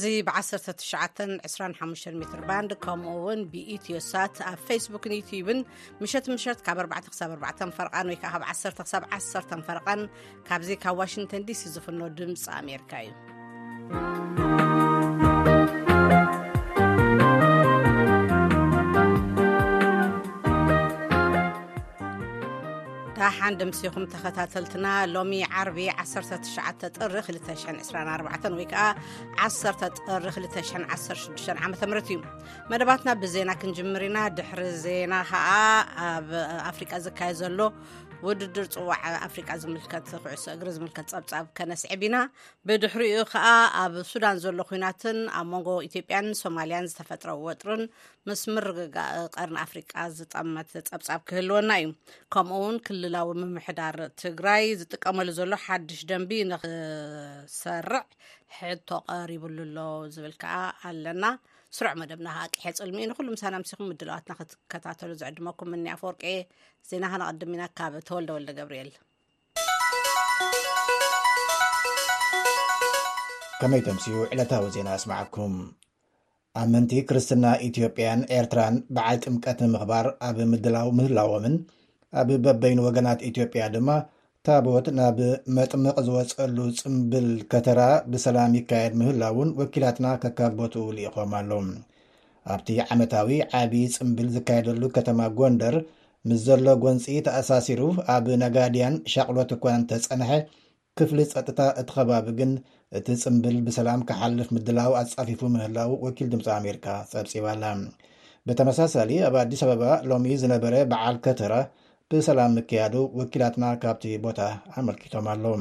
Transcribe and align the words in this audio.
እዚ 0.00 0.06
ብ1925 0.26 1.96
ሜትርባንድ 2.20 2.70
ከምኡውን 2.84 3.40
ብኢትዮ 3.52 3.96
ሳት 4.10 4.36
ኣብ 4.50 4.58
ፌስቡክን 4.68 5.14
ዩቲዩብን 5.18 5.60
ምሸት 6.02 6.26
ምሸት 6.34 6.58
ካብ 6.66 6.78
4ዕ 6.86 7.04
ሳ4 7.18 7.76
ፈርቓን 7.78 8.08
ወይ 8.12 8.18
ከዓ 8.22 8.32
ካብ 8.34 8.42
1 8.54 8.92
ሳብ 8.92 9.02
1ሰተ 9.20 9.50
ፈረቓን 9.68 10.02
ካብዚ 10.50 10.70
ካብ 10.84 10.94
ዋሽንተን 11.02 11.44
ዲሲ 11.50 11.62
ዝፍኖ 11.74 12.00
ድምፂ 12.20 12.44
ኣሜሪካ 12.60 12.92
እዩ 13.08 14.49
ሓንደ 23.36 23.62
ምሰኹም 23.70 24.04
ተኸታተልትና 24.12 24.86
ሎሚ 25.14 25.32
ዓርቢ 25.60 25.78
19 26.04 26.84
ጥሪ 26.96 27.14
224 27.28 28.48
ወይ 28.58 28.66
ከዓ 28.72 28.82
1 29.48 29.82
ጥሪ 30.34 30.46
216 30.52 31.64
ዓ 31.64 31.70
ምት 31.72 31.82
እዩ 32.14 32.18
መደባትና 32.72 33.08
ብዜና 33.24 33.50
ክንጅምር 33.62 34.04
ኢና 34.08 34.18
ድሕሪ 34.38 34.62
ዜና 34.84 35.14
ከዓ 35.32 35.48
ኣብ 36.08 36.30
ኣፍሪቃ 36.70 36.92
ዘካየ 37.06 37.32
ዘሎ 37.42 37.58
ውድድር 38.26 38.66
ፅዋዕ 38.72 39.02
ኣፍሪቃ 39.26 39.50
ዝምልከት 39.60 40.06
ኩዕሶ 40.24 40.44
እግሪ 40.54 40.68
ዝምልከት 40.76 41.06
ፀብፃብ 41.12 41.46
ከነስዕብ 41.58 42.00
ኢና 42.06 42.16
ብድሕሪኡ 42.68 43.16
ከዓ 43.30 43.46
ኣብ 43.82 43.94
ሱዳን 44.10 44.40
ዘሎ 44.42 44.58
ኩናትን 44.70 45.18
ኣብ 45.38 45.46
መንጎ 45.52 45.68
ኢትዮጵያን 45.86 46.26
ሶማልያን 46.42 46.88
ዝተፈጥረ 46.90 47.30
ወጥርን 47.46 47.82
ምስ 48.30 48.42
ምርግጋእ 48.54 49.20
ቀርኒ 49.36 49.56
ኣፍሪቃ 49.66 49.92
ዝጠመት 50.18 50.68
ፀብፃብ 50.90 51.20
ክህልወና 51.30 51.70
እዩ 51.82 51.88
ከምኡ 52.36 52.58
ውን 52.68 52.76
ክልላዊ 52.88 53.30
ምምሕዳር 53.42 53.98
ትግራይ 54.24 54.64
ዝጥቀመሉ 54.80 55.28
ዘሎ 55.38 55.52
ሓድሽ 55.64 56.02
ደንቢ 56.10 56.32
ንክሰርዕ 56.50 58.04
ሕቶ 58.58 58.88
ቀሪቡሉ 59.16 59.58
ሎ 59.78 59.86
ዝብል 60.16 60.36
ከዓ 60.44 60.56
ኣለና 60.90 61.24
ስሩዕ 61.76 61.92
መደብናኣቂሐ 62.00 62.64
ፅልሚኡ 62.76 63.04
ንኩሉ 63.08 63.26
ምሳናምስኩም 63.34 63.88
ምድለዋትና 63.90 64.32
ክትከታተሉ 64.44 65.10
ዝዕድመኩም 65.20 65.74
እኒ 65.76 65.84
ኣፈርቂ 65.96 66.22
ዜና 66.90 67.04
ክነቅድም 67.18 67.52
ኢና 67.56 67.62
ካብ 67.78 67.92
ተወልደ 68.08 68.30
ወልደ 68.36 68.50
ገብርየል 68.58 68.90
ከመይ 73.60 73.82
ተምሲኡ 73.88 74.16
ዕለታዊ 74.36 74.66
ዜና 74.76 74.88
ኣስማዓኩም 74.98 75.54
ኣብ 76.62 76.68
መንቲ 76.74 76.92
ክርስትና 77.10 77.44
ኢትዮጵያን 77.68 78.20
ኤርትራን 78.38 78.76
በዓል 78.96 79.18
ጥምቀት 79.24 79.58
ንምክባር 79.66 80.08
ኣብ 80.28 80.36
ምድላው 80.54 80.90
ምህላዎምን 81.00 81.56
ኣብ 82.22 82.28
በበይን 82.46 82.84
ወገናት 82.86 83.20
ኢትዮጵያ 83.30 83.64
ድማ 83.76 83.88
ታቦት 84.48 84.86
ናብ 84.98 85.18
መጥምቕ 85.56 85.94
ዝወፀሉ 86.04 86.58
ፅምብል 86.76 87.26
ከተራ 87.52 87.80
ብሰላም 88.12 88.52
ይካየድ 88.58 88.92
ምህላውን 89.00 89.48
ወኪላትና 89.58 90.06
ከካብ 90.22 90.52
ቦትኡ 90.58 90.84
ልኢኮም 90.96 91.32
ኣሎ 91.38 91.50
ኣብቲ 92.52 92.68
ዓመታዊ 92.94 93.28
ዓብዪ 93.58 93.82
ፅምብል 93.96 94.28
ዝካየደሉ 94.36 94.82
ከተማ 94.98 95.20
ጎንደር 95.40 95.74
ምስ 96.30 96.40
ዘሎ 96.46 96.64
ጎንፂ 96.84 97.04
ተኣሳሲሩ 97.26 97.80
ኣብ 98.14 98.28
ነጋድያን 98.42 98.96
ሻቅሎት 99.14 99.52
እኳእን 99.56 99.84
ተፀንሐ 99.90 100.32
ክፍሊ 101.00 101.20
ፀጥታ 101.34 101.58
እቲ 101.82 101.90
ኸባቢ 101.98 102.26
ግን 102.40 102.54
እቲ 103.00 103.06
ፅምብል 103.24 103.58
ብሰላም 103.68 104.04
ክሓልፍ 104.10 104.48
ምድላው 104.58 104.94
ኣፃፊፉ 105.02 105.42
ምህላው 105.56 105.92
ወኪል 106.06 106.30
ድምፂ 106.36 106.48
ኣሜሪካ 106.60 106.86
ፀብፂባላ 107.12 107.64
ብተመሳሳሊ 108.48 109.12
ኣብ 109.28 109.36
ኣዲስ 109.44 109.62
ኣበባ 109.68 109.84
ሎሚ 110.12 110.34
ዝነበረ 110.44 110.74
በዓል 110.94 111.18
ከተራ 111.26 111.52
ብሰላም 112.12 112.54
ምክያዱ 112.58 112.92
ወኪላትና 113.18 113.64
ካብቲ 113.82 114.04
ቦታ 114.22 114.40
ኣመልኪቶም 114.80 115.26
ኣለዉ 115.32 115.52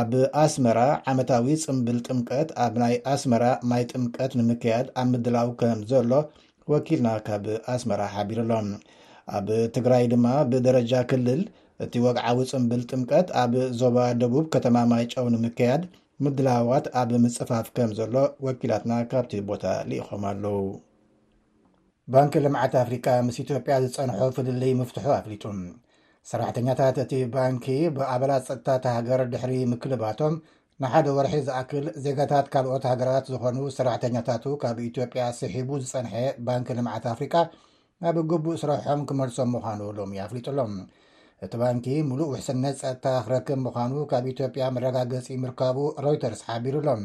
ኣብ 0.00 0.10
ኣስመራ 0.42 0.80
ዓመታዊ 1.10 1.48
ፅምብል 1.62 1.98
ጥምቀት 2.06 2.48
ኣብ 2.64 2.74
ናይ 2.82 2.94
ኣስመራ 3.12 3.44
ማይ 3.70 3.84
ጥምቀት 3.92 4.32
ንምከያድ 4.38 4.86
ኣብ 5.02 5.06
ምድላው 5.12 5.48
ከም 5.60 5.80
ዘሎ 5.92 6.10
ወኪልና 6.72 7.08
ካብ 7.28 7.46
ኣስመራ 7.74 8.00
ሓቢሩሎም 8.16 8.68
ኣብ 9.38 9.48
ትግራይ 9.76 10.04
ድማ 10.14 10.26
ብደረጃ 10.50 10.92
ክልል 11.12 11.40
እቲ 11.86 11.92
ወግዓዊ 12.06 12.38
ፅምብል 12.52 12.82
ጥምቀት 12.90 13.28
ኣብ 13.44 13.54
ዞባ 13.80 13.96
ደቡብ 14.20 14.44
ከተማ 14.56 14.76
ማይጨው 14.92 15.28
ንምከያድ 15.36 15.82
ምድላዋት 16.26 16.88
ኣብ 17.02 17.10
ምፅፋፍ 17.24 17.66
ከም 17.78 17.90
ዘሎ 18.00 18.14
ወኪላትና 18.48 18.92
ካብቲ 19.12 19.32
ቦታ 19.50 19.64
ልኢኹም 19.90 20.24
ኣለው 20.34 20.58
ባንኪ 22.14 22.32
ልምዓት 22.44 22.72
ኣፍሪቃ 22.80 23.06
ምስ 23.24 23.36
ኢትዮጵያ 23.42 23.74
ዝፀንሖ 23.82 24.16
ፍድልይ 24.36 24.72
ምፍትሑ 24.78 25.04
ኣፍሊጡ 25.16 25.44
ሰራሕተኛታት 26.30 26.96
እቲ 27.02 27.12
ባንኪ 27.34 27.66
ብኣበላት 27.96 28.42
ፀጥታ 28.48 28.70
ተ 28.84 28.94
ሃገር 28.94 29.20
ድሕሪ 29.32 29.52
ምክልባቶም 29.72 30.34
ንሓደ 30.82 31.06
ወርሒ 31.18 31.34
ዝኣክል 31.48 31.84
ዜጋታት 32.04 32.46
ካልኦት 32.54 32.84
ሃገራት 32.90 33.24
ዝኾኑ 33.34 33.58
ስራሕተኛታቱ 33.76 34.44
ካብ 34.62 34.80
ኢትዮጵያ 34.88 35.24
ስሒቡ 35.40 35.70
ዝፀንሐ 35.84 36.14
ባንኪ 36.48 36.68
ልምዓት 36.78 37.06
ኣፍሪቃ 37.12 37.36
ኣብ 38.10 38.18
ግቡእ 38.32 38.58
ስረሖም 38.62 39.00
ክመልሶም 39.10 39.52
ምዃኑ 39.56 39.80
ሎም 39.98 40.10
እዩ 40.16 40.20
ኣፍሊጡሎም 40.26 40.74
እቲ 41.46 41.52
ባንኪ 41.64 41.86
ምሉእ 42.10 42.30
ውሕስነት 42.32 42.78
ፀጥታ 42.84 43.06
ክረክብ 43.26 43.60
ምዃኑ 43.68 43.92
ካብ 44.12 44.26
ኢትዮጵያ 44.34 44.64
መረጋገፂ 44.78 45.28
ምርካቡ 45.44 45.78
ሮይተርስ 46.06 46.42
ሓቢሩኣሎም 46.48 47.04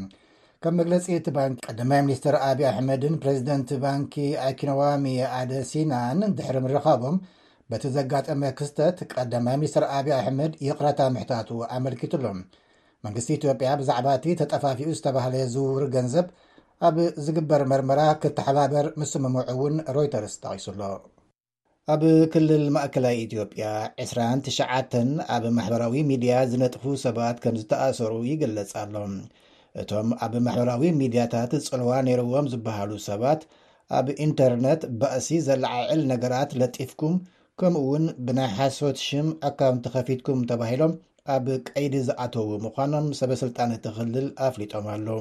ከም 0.65 0.75
መግለፂ 0.79 1.07
እቲ 1.17 1.27
ባንኪ 1.33 1.57
ቀዳማይ 1.69 1.99
ሚኒስትር 2.05 2.35
ኣብ 2.45 2.59
ኣሕመድን 2.69 3.15
ፕረዚደንት 3.23 3.69
ባንኪ 3.83 4.13
ኣኪኖዋሚ 4.45 5.03
ኣደ 5.39 5.51
ሲናን 5.71 6.19
ድሕሪ 6.37 6.57
ምረካቦም 6.63 7.17
በቲ 7.71 7.83
ዘጋጠመ 7.97 8.41
ክስተት 8.59 8.97
ቀዳማይ 9.15 9.55
ምኒስትር 9.59 9.83
ኣብ 9.97 10.07
ኣሕመድ 10.17 10.55
ይቕረታ 10.67 10.99
ምሕታቱ 11.17 11.49
ኣመልኪት 11.75 12.15
ኣሎም 12.19 12.39
መንግስቲ 13.07 13.29
ኢትዮጵያ 13.39 13.73
ብዛዕባ 13.81 14.07
እቲ 14.21 14.25
ተጠፋፊኡ 14.41 14.87
ዝተባህለየ 14.99 15.45
ዝውውር 15.53 15.85
ገንዘብ 15.97 16.27
ኣብ 16.89 16.97
ዝግበር 17.27 17.63
መርመራ 17.73 18.01
ክተሓባበር 18.25 18.87
ምስምምዑ 19.01 19.45
እውን 19.55 19.77
ሮይተርስ 19.97 20.35
ተቂሱ 20.45 20.65
ኣሎ 20.75 20.81
ኣብ 21.95 22.03
ክልል 22.33 22.65
ማእከላይ 22.77 23.17
ኢትዮጵያ 23.27 23.67
29 24.09 25.15
ኣብ 25.37 25.43
ማሕበራዊ 25.59 25.95
ሚድያ 26.11 26.33
ዝነጥፉ 26.53 26.83
ሰባት 27.07 27.37
ከም 27.45 27.57
ዝተኣሰሩ 27.63 28.13
ይገለጽ 28.33 28.73
ኣሎም 28.83 29.15
እቶም 29.81 30.09
ኣብ 30.25 30.33
ማሕበራዊ 30.45 30.83
ሚድያታት 30.99 31.53
ፅልዋ 31.69 31.91
ነይርዎም 32.07 32.45
ዝበሃሉ 32.51 32.91
ሰባት 33.07 33.41
ኣብ 33.97 34.07
ኢንተርነት 34.25 34.81
ባእሲ 34.99 35.27
ዘለዓዕል 35.47 36.01
ነገራት 36.11 36.51
ለጢፍኩም 36.59 37.15
ከምኡ 37.59 37.81
እውን 37.87 38.05
ብናይ 38.25 38.49
ሓሶት 38.59 38.97
ሽም 39.07 39.27
ኣካውንቲ 39.49 39.85
ከፊትኩም 39.95 40.39
ተባሂሎም 40.51 40.93
ኣብ 41.35 41.45
ቀይዲ 41.69 41.93
ዝኣተዉ 42.07 42.49
ምዃኖም 42.65 43.05
ሰበስልጣን 43.19 43.71
ትኽልል 43.85 44.27
ኣፍሊጦም 44.47 44.87
ኣለዉ 44.93 45.19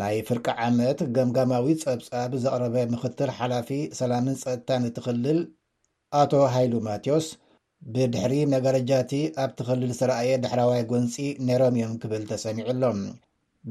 ናይ 0.00 0.16
ፍርቂ 0.28 0.46
ዓመት 0.66 1.00
ገምጋማዊ 1.16 1.66
ፀብጻብ 1.82 2.30
ዘቕረበ 2.44 2.76
ምክትል 2.94 3.30
ሓላፊ 3.38 3.68
ሰላምን 4.00 4.36
ፀጥታን 4.44 4.86
እትኽልል 4.90 5.40
ኣቶ 6.20 6.32
ሃይሉ 6.54 6.72
ማቴዎስ 6.86 7.26
ብድሕሪ 7.94 8.32
ነገርጃቲ 8.54 9.12
ኣብ 9.44 9.50
ትኽልል 9.60 9.92
ዝረኣየ 10.00 10.32
ድሕራዋይ 10.44 10.82
ጎንፂ 10.92 11.14
ነይሮም 11.48 11.76
እዮም 11.80 11.94
ክብል 12.02 12.24
ተሰሚዑሎም 12.32 12.98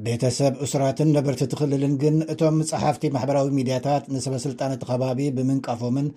ቤተሰብ 0.04 0.54
እስራትን 0.66 1.10
ነበርቲ 1.16 1.42
ትኽልልን 1.52 1.94
ግን 2.02 2.16
እቶም 2.34 2.58
ፀሓፍቲ 2.70 3.06
ማሕበራዊ 3.16 3.48
ሚድያታት 3.58 4.04
ንሰበስልጣንቲ 4.14 4.84
ከባቢ 4.90 5.20
ብምንቃፎምን 5.38 6.08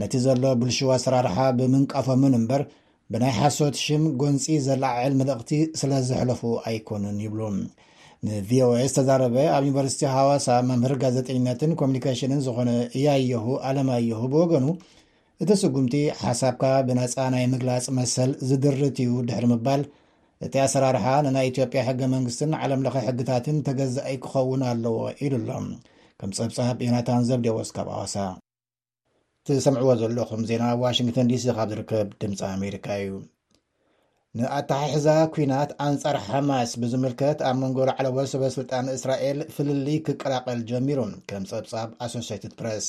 ነቲ 0.00 0.14
ዘሎ 0.24 0.42
ብልሹዋ 0.60 0.92
ኣሰራርሓ 0.98 1.36
ብምንቃፎምን 1.58 2.32
እምበር 2.38 2.62
ብናይ 3.14 3.32
ሓሶት 3.38 3.76
ሽም 3.84 4.02
ጎንፂ 4.22 4.46
ዘላዓዕል 4.66 5.14
መልእክቲ 5.20 5.52
ስለዘሕለፉ 5.82 6.42
ኣይኮኑን 6.70 7.18
ይብሉ 7.26 7.40
ንቪኦኤ 8.28 8.80
ዝተዛረበ 8.90 9.36
ኣብ 9.56 9.62
ዩኒቨርሲቲ 9.68 10.02
ሃዋሳ 10.16 10.46
መምህር 10.70 10.94
ጋዜጠነትን 11.04 11.70
ኮሙኒኬሽንን 11.82 12.42
ዝኾነ 12.48 12.68
እያየሁ 12.98 13.46
ኣለማየሁ 13.68 14.20
ብወገኑ 14.34 14.66
እቲ 15.42 15.50
ስጉምቲ 15.62 15.94
ሓሳብካ 16.26 16.62
ብነፃ 16.88 17.16
ናይ 17.36 17.46
ምግላፅ 17.54 17.86
መሰል 18.00 18.32
ዝድርት 18.48 18.98
እዩ 19.06 19.12
ድሕሪ 19.30 19.44
ምባል 19.54 19.82
እቲ 20.46 20.54
ኣሰራርሓ 20.66 21.06
ንናይ 21.24 21.46
ኢትዮጵያ 21.50 21.80
ሕገ 21.88 22.02
መንግስትን 22.14 22.52
ዓለም 22.64 22.82
ለኸ 22.84 22.94
ሕግታትን 23.06 23.56
ተገዝአይ 23.66 24.14
ክኸውን 24.24 24.60
ኣለዎ 24.68 24.94
ኢሉኣሎም 25.24 25.66
ከም 26.20 26.30
ፀብፃብ 26.38 26.78
ዩናታን 26.86 27.24
ዘብደወስ 27.28 27.70
ካብ 27.76 27.88
ኣዋሳ 27.96 28.14
እቲሰምዕዎ 29.50 29.90
ዘለኹም 30.02 30.42
ዜና 30.50 30.64
ብ 30.76 30.80
ዋሽንግተን 30.86 31.30
ዲሲ 31.32 31.44
ካብ 31.58 31.68
ዝርከብ 31.72 32.08
ድምፂ 32.22 32.40
ኣሜሪካ 32.54 32.86
እዩ 33.02 33.10
ንኣታሓሕዛ 34.38 35.06
ኩናት 35.34 35.70
ኣንፃር 35.88 36.16
ሓማስ 36.26 36.72
ብዝምልከት 36.80 37.38
ኣብ 37.48 37.56
መንጎል 37.62 37.90
ዓለወት 37.96 38.28
ሰበስልጣን 38.32 38.88
እስራኤል 38.96 39.38
ፍልሊይ 39.56 39.98
ክቀላቐል 40.06 40.60
ጀሚሩ 40.70 40.98
ከም 41.30 41.44
ፀብፃብ 41.52 41.88
ኣሶስትድ 42.06 42.52
ፕረስ 42.60 42.86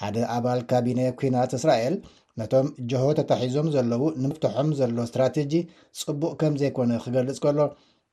ሓደ 0.00 0.16
ኣባል 0.36 0.60
ካቢነ 0.72 1.00
ኩናት 1.20 1.52
እስራኤል 1.60 1.94
ነቶም 2.38 2.66
ጀሆ 2.90 3.04
ተታሒዞም 3.18 3.68
ዘለው 3.74 4.02
ንምፍትሖም 4.22 4.68
ዘሎ 4.78 4.96
እስትራተጂ 5.06 5.54
ፅቡቅ 6.00 6.30
ከም 6.40 6.54
ዘይኮነ 6.60 6.90
ክገልጽ 7.04 7.38
ከሎ 7.44 7.58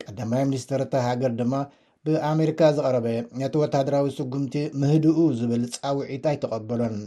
ቀዳማይ 0.03 0.43
ሚኒስትር 0.49 0.81
እተ 0.85 0.93
ሃገር 1.07 1.33
ድማ 1.39 1.53
ብኣሜሪካ 2.07 2.59
ዝቐረበ 2.77 3.07
ነቲ 3.41 3.53
ወታደራዊ 3.63 4.05
ስጉምቲ 4.17 4.55
ምህድኡ 4.81 5.17
ዝብል 5.39 5.63
ፃውዒት 5.75 6.25
ኣይተቐበሎን 6.31 6.97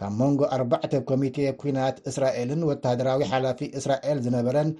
ካብ 0.00 0.12
መንጎ 0.20 0.40
ኣርባዕተ 0.56 0.92
ኮሚቴ 1.10 1.38
ኩናት 1.62 1.96
እስራኤልን 2.12 2.62
ወተደራዊ 2.70 3.20
ሓላፊ 3.32 3.60
እስራኤል 3.80 4.20
ዝነበረን 4.26 4.70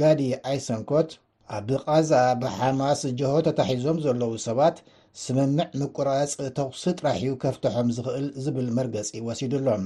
ጋዲ 0.00 0.20
ኣይሰንኮት 0.52 1.10
ኣብቃዛ 1.58 2.12
ብሓማስ 2.42 3.00
ጀሆ 3.20 3.32
ተታሒዞም 3.48 3.98
ዘለው 4.06 4.32
ሰባት 4.46 4.76
ስምምዕ 5.24 5.68
ምቁራፅ 5.80 6.32
ተኽሲ 6.58 6.84
ጥራሕዩ 7.00 7.30
ከፍትሖም 7.44 7.88
ዝኽእል 7.98 8.26
ዝብል 8.44 8.68
መርገፂ 8.78 9.08
ወሲዱሎም 9.28 9.84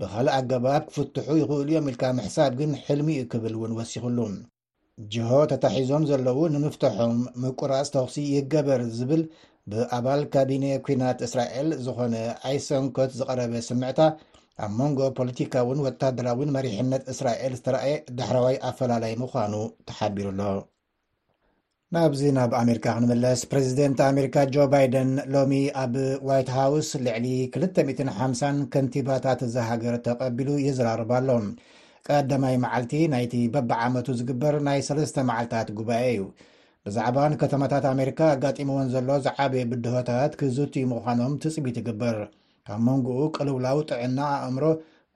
ብካልእ 0.00 0.34
ኣገባብ 0.38 0.82
ክፍትሑ 0.88 1.26
ይኽእሉ 1.38 1.68
እዮም 1.72 1.86
ኢልካ 1.90 2.02
ምሕሳብ 2.18 2.52
ግን 2.60 2.70
ሕልሚ 2.84 3.08
ኡ 3.22 3.24
ክብል 3.32 3.54
እውን 3.56 3.72
ወሲኽሉ 3.78 4.18
ጅሆ 5.12 5.30
ተታሒዞም 5.50 6.02
ዘለዉ 6.10 6.38
ንምፍትሖም 6.54 7.14
ምቁራፅ 7.42 7.86
ተኽሲ 7.94 8.16
ይገበር 8.36 8.80
ዝብል 8.96 9.22
ብኣባል 9.70 10.22
ካቢነ 10.34 10.64
ኩናት 10.86 11.18
እስራኤል 11.26 11.68
ዝኾነ 11.84 12.14
ኣይሰንኮት 12.50 13.12
ዝቐረበ 13.18 13.52
ስምዕታ 13.68 14.00
ኣብ 14.64 14.72
መንጎ 14.78 14.98
ፖለቲካውን 15.20 15.84
ወታደራዊን 15.86 16.54
መሪሕነት 16.56 17.04
እስራኤል 17.14 17.54
ዝተረአየ 17.60 17.92
ዳሕረዋይ 18.20 18.58
ኣፈላላይ 18.70 19.14
ምዃኑ 19.24 19.54
ተሓቢሩ 19.90 20.26
ኣሎ 20.48 20.48
ናብዚ 21.94 22.20
ናብ 22.34 22.50
ኣሜሪካ 22.58 22.84
ክንምለስ 22.96 23.40
ፕረዚደንቲ 23.52 24.00
ኣሜሪካ 24.10 24.36
ጆ 24.54 24.64
ባይደን 24.72 25.08
ሎሚ 25.34 25.52
ኣብ 25.82 25.94
ዋይት 26.28 26.50
ሃውስ 26.56 26.88
ልዕሊ 27.04 27.24
2050 27.54 28.58
ከንቲባታት 28.72 29.40
ዝሃገር 29.54 29.94
ተቐቢሉ 30.06 30.50
የዝራርባኣሎም 30.66 31.46
ቀዳማይ 32.08 32.54
መዓልቲ 32.64 32.92
ናይቲ 33.14 33.34
በብዓመቱ 33.54 34.06
ዝግበር 34.20 34.56
ናይ 34.68 34.78
ሰለስተ 34.88 35.16
መዓልትታት 35.30 35.70
ጉባኤ 35.78 36.04
እዩ 36.12 36.22
ብዛዕባ 36.88 37.16
ንከተማታት 37.32 37.86
ኣሜሪካ 37.94 38.20
ኣጋጢሞዎን 38.34 38.92
ዘሎ 38.94 39.08
ዝዓበየ 39.26 39.64
ብድሆታት 39.72 40.32
ክዝቲኡ 40.42 40.86
ምዃኖም 40.92 41.34
ትፅቢት 41.44 41.78
ይግበር 41.82 42.18
ካብ 42.70 42.80
መንግኡ 42.90 43.18
ቀልውላው 43.38 43.80
ጥዕና 43.90 44.18
ኣእምሮ 44.44 44.64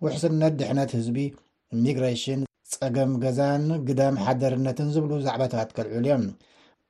ውሕስነት 0.07 0.57
ድሕነት 0.63 0.91
ህዝቢ 0.99 1.19
እሚግሬሽን 1.77 2.43
ፀገም 2.75 3.15
ገዛን 3.27 3.65
ግዳም 3.91 4.19
ሓደርነትን 4.27 4.91
ዝብሉ 4.97 5.13
ዛዕባታት 5.29 5.71
ኬልዑል 5.79 5.99
እዮም 6.09 6.27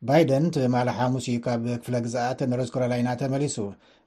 ባይደን 0.08 0.46
ቲማል 0.54 0.88
ሓሙስ 0.96 1.26
እዩ 1.32 1.36
ካብ 1.44 1.62
ክፍለ 1.82 1.94
ግዛኣት 2.06 2.40
ነሮዝ 2.50 2.70
ኮረላይና 2.74 3.10
ተመሊሱ 3.20 3.54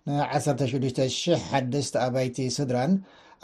ን16,001 0.09 1.97
ኣባይቲ 2.05 2.37
ስድራን 2.57 2.91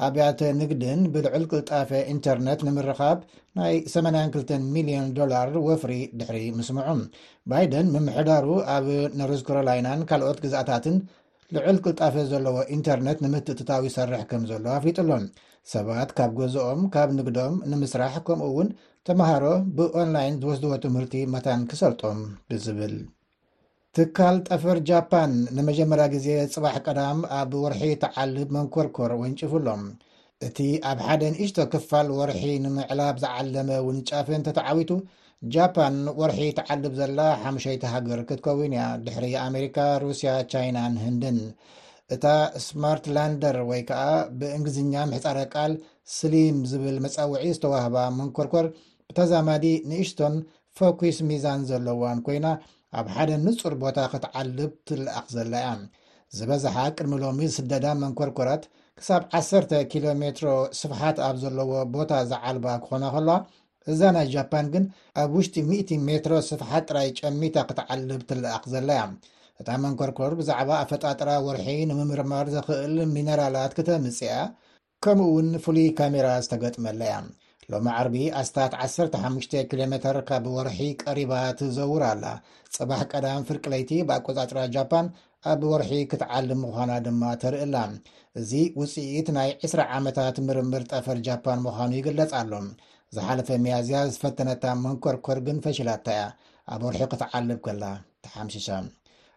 ኣብያተ 0.05 0.39
ንግድን 0.59 0.99
ብልዕል 1.13 1.43
ቅልጣፈ 1.51 1.89
ኢንተርነት 2.13 2.59
ንምርካብ 2.67 3.17
ናይ 3.59 3.73
82 3.95 4.53
ሚሊዮን 4.75 5.07
ዶላር 5.17 5.49
ወፍሪ 5.67 5.93
ድሕሪ 6.19 6.39
ምስሙዑ 6.57 6.91
ባይደን 7.53 7.89
ምምሕዳሩ 7.95 8.47
ኣብ 8.75 8.87
ነሮዝ 9.21 9.41
ኮረላይናን 9.49 10.03
ካልኦት 10.11 10.39
ግዝእታትን 10.45 10.97
ልዕል 11.57 11.79
ቅልጣፈ 11.85 12.15
ዘለዎ 12.33 12.57
ኢንተርነት 12.77 13.17
ንምትእትታዊ 13.25 13.83
ይሰርሕ 13.91 14.21
ከም 14.31 14.43
ዘሎ 14.51 14.65
ኣፍሊጡኣሎን 14.77 15.25
ሰባት 15.71 16.09
ካብ 16.15 16.31
ገዝኦም 16.39 16.79
ካብ 16.93 17.09
ንግዶም 17.17 17.53
ንምስራሕ 17.71 18.13
ከምኡ 18.27 18.47
እውን 18.49 18.69
ተመሃሮ 19.07 19.43
ብኦንላይን 19.77 20.39
ዝወስድዎ 20.41 20.71
ትምህርቲ 20.85 21.13
መታን 21.33 21.61
ክሰልጦም 21.71 22.19
ብዝብል 22.49 22.95
ትካል 23.97 24.35
ጠፈር 24.49 24.77
ጃፓን 24.89 25.33
ንመጀመር 25.57 26.01
ግዜ 26.15 26.27
ፅባሕ 26.53 26.75
ቀዳም 26.87 27.19
ኣብ 27.39 27.51
ወርሒ 27.63 27.83
ተዓልብ 28.03 28.49
መንኮርኰር 28.57 29.11
ወንጭፍሎም 29.21 29.83
እቲ 30.47 30.59
ኣብ 30.91 30.99
ሓደ 31.07 31.21
ንእሽቶ 31.33 31.57
ክፋል 31.73 32.07
ወርሒ 32.19 32.45
ንምዕላብ 32.63 33.17
ዝዓለመ 33.23 33.69
ውንጫፍን 33.87 34.45
ተተዓዊቱ 34.47 34.91
ጃፓን 35.53 35.95
ወርሒ 36.21 36.41
ተዓልብ 36.59 36.93
ዘላ 37.01 37.19
ሓሙሸይቲ 37.43 37.83
ሃገር 37.93 38.19
ክትከውን 38.29 38.73
እያ 38.77 38.83
ድሕሪ 39.05 39.27
ኣሜሪካ 39.47 39.77
ሩስያ 40.05 40.33
ቻይናን 40.53 40.95
ህንድን 41.05 41.37
እታ 42.13 42.25
ስማርት 42.65 43.05
ላንደር 43.15 43.57
ወይ 43.69 43.81
ከዓ 43.89 44.05
ብእንግሊዝኛ 44.39 44.93
ምሕፃረቃል 45.11 45.73
ስሊም 46.15 46.57
ዝብል 46.71 46.97
መጻውዒ 47.05 47.43
ዝተዋህባ 47.57 47.95
መንኮርኰር 48.19 48.67
ብተዛማዲ 49.09 49.65
ንእሽቶን 49.89 50.35
ፎኪስ 50.77 51.17
ሚዛን 51.29 51.61
ዘለዋን 51.69 52.19
ኮይና 52.25 52.47
ኣብ 52.99 53.07
ሓደ 53.15 53.29
ንጹር 53.45 53.73
ቦታ 53.83 53.97
ክትዓልብ 54.13 54.71
ትልኣኽ 54.87 55.25
ዘላእያ 55.35 55.69
ዝበዝሓ 56.37 56.75
ቅድሚሎሚ 56.97 57.39
ስደዳ 57.55 57.85
መንኮርኮራት 58.03 58.63
ክሳብ 58.99 59.21
1ሰ 59.39 59.59
ኪሎ 59.91 60.05
ሜትሮ 60.21 60.47
ስፍሓት 60.79 61.17
ኣብ 61.27 61.35
ዘለዎ 61.43 61.71
ቦታ 61.95 62.11
ዝዓልባ 62.31 62.65
ክኾና 62.85 63.03
ከለ 63.15 63.29
እዛ 63.91 64.01
ናይ 64.15 64.27
ጃፓን 64.33 64.67
ግን 64.73 64.83
ኣብ 65.21 65.31
ውሽጢ 65.37 65.55
10 65.79 66.03
ሜትሮ 66.09 66.33
ስፍሓት 66.49 66.83
ጥራይ 66.91 67.09
ጨሚታ 67.21 67.55
ክትዓልብ 67.69 68.21
ትልኣኽ 68.29 68.63
ዘላያ 68.73 69.01
እታ 69.61 69.69
መንኮርኮር 69.83 70.31
ብዛዕባ 70.37 70.69
ኣፈጣጥራ 70.83 71.29
ወርሒ 71.47 71.65
ንምምርማር 71.89 72.47
ዘኽእል 72.53 72.93
ሚነራላት 73.15 73.71
ክተምጽያ 73.77 74.31
ከምኡ 75.03 75.25
እውን 75.31 75.49
ፍሉይ 75.63 75.89
ካሜራ 75.97 76.27
ዝተገጥመለእያ 76.43 77.15
ሎሚ 77.71 77.85
ዓርቢ 77.97 78.15
ኣስታት 78.39 78.73
15 78.85 79.53
ኪሎ 79.69 79.79
ሜ 79.91 79.95
ካብ 80.29 80.45
ወርሒ 80.55 80.79
ቀሪባትዘውር 81.03 82.03
ኣላ 82.11 82.25
ፅባሕ 82.77 83.01
ቀዳም 83.13 83.45
ፍርቅለይቲ 83.49 83.91
ብኣቆጻፅራ 84.07 84.59
ጃፓን 84.75 85.07
ኣብ 85.51 85.61
ወርሒ 85.73 85.91
ክትዓልብ 86.13 86.59
ምዃና 86.63 86.91
ድማ 87.05 87.21
ተርኢላ 87.43 87.77
እዚ 88.41 88.51
ውፅኢት 88.79 89.29
ናይ 89.37 89.49
2ስ 89.67 89.75
ዓመታት 89.97 90.35
ምርምር 90.47 90.85
ጠፈር 90.93 91.19
ጃፓን 91.27 91.61
ምዃኑ 91.67 91.91
ይግለጽ 91.99 92.33
ኣሎ 92.41 92.51
ዝሓለፈ 93.15 93.49
መያዝያ 93.65 93.99
ዝፈተነታ 94.15 94.63
መንኮርኮር 94.83 95.41
ግን 95.47 95.59
ፈሽላታ 95.67 96.07
እያ 96.15 96.25
ኣብ 96.73 96.81
ወርሒ 96.89 97.03
ክትዓልብ 97.13 97.61
ከላ 97.67 97.85
ተሓምሻ 98.25 98.67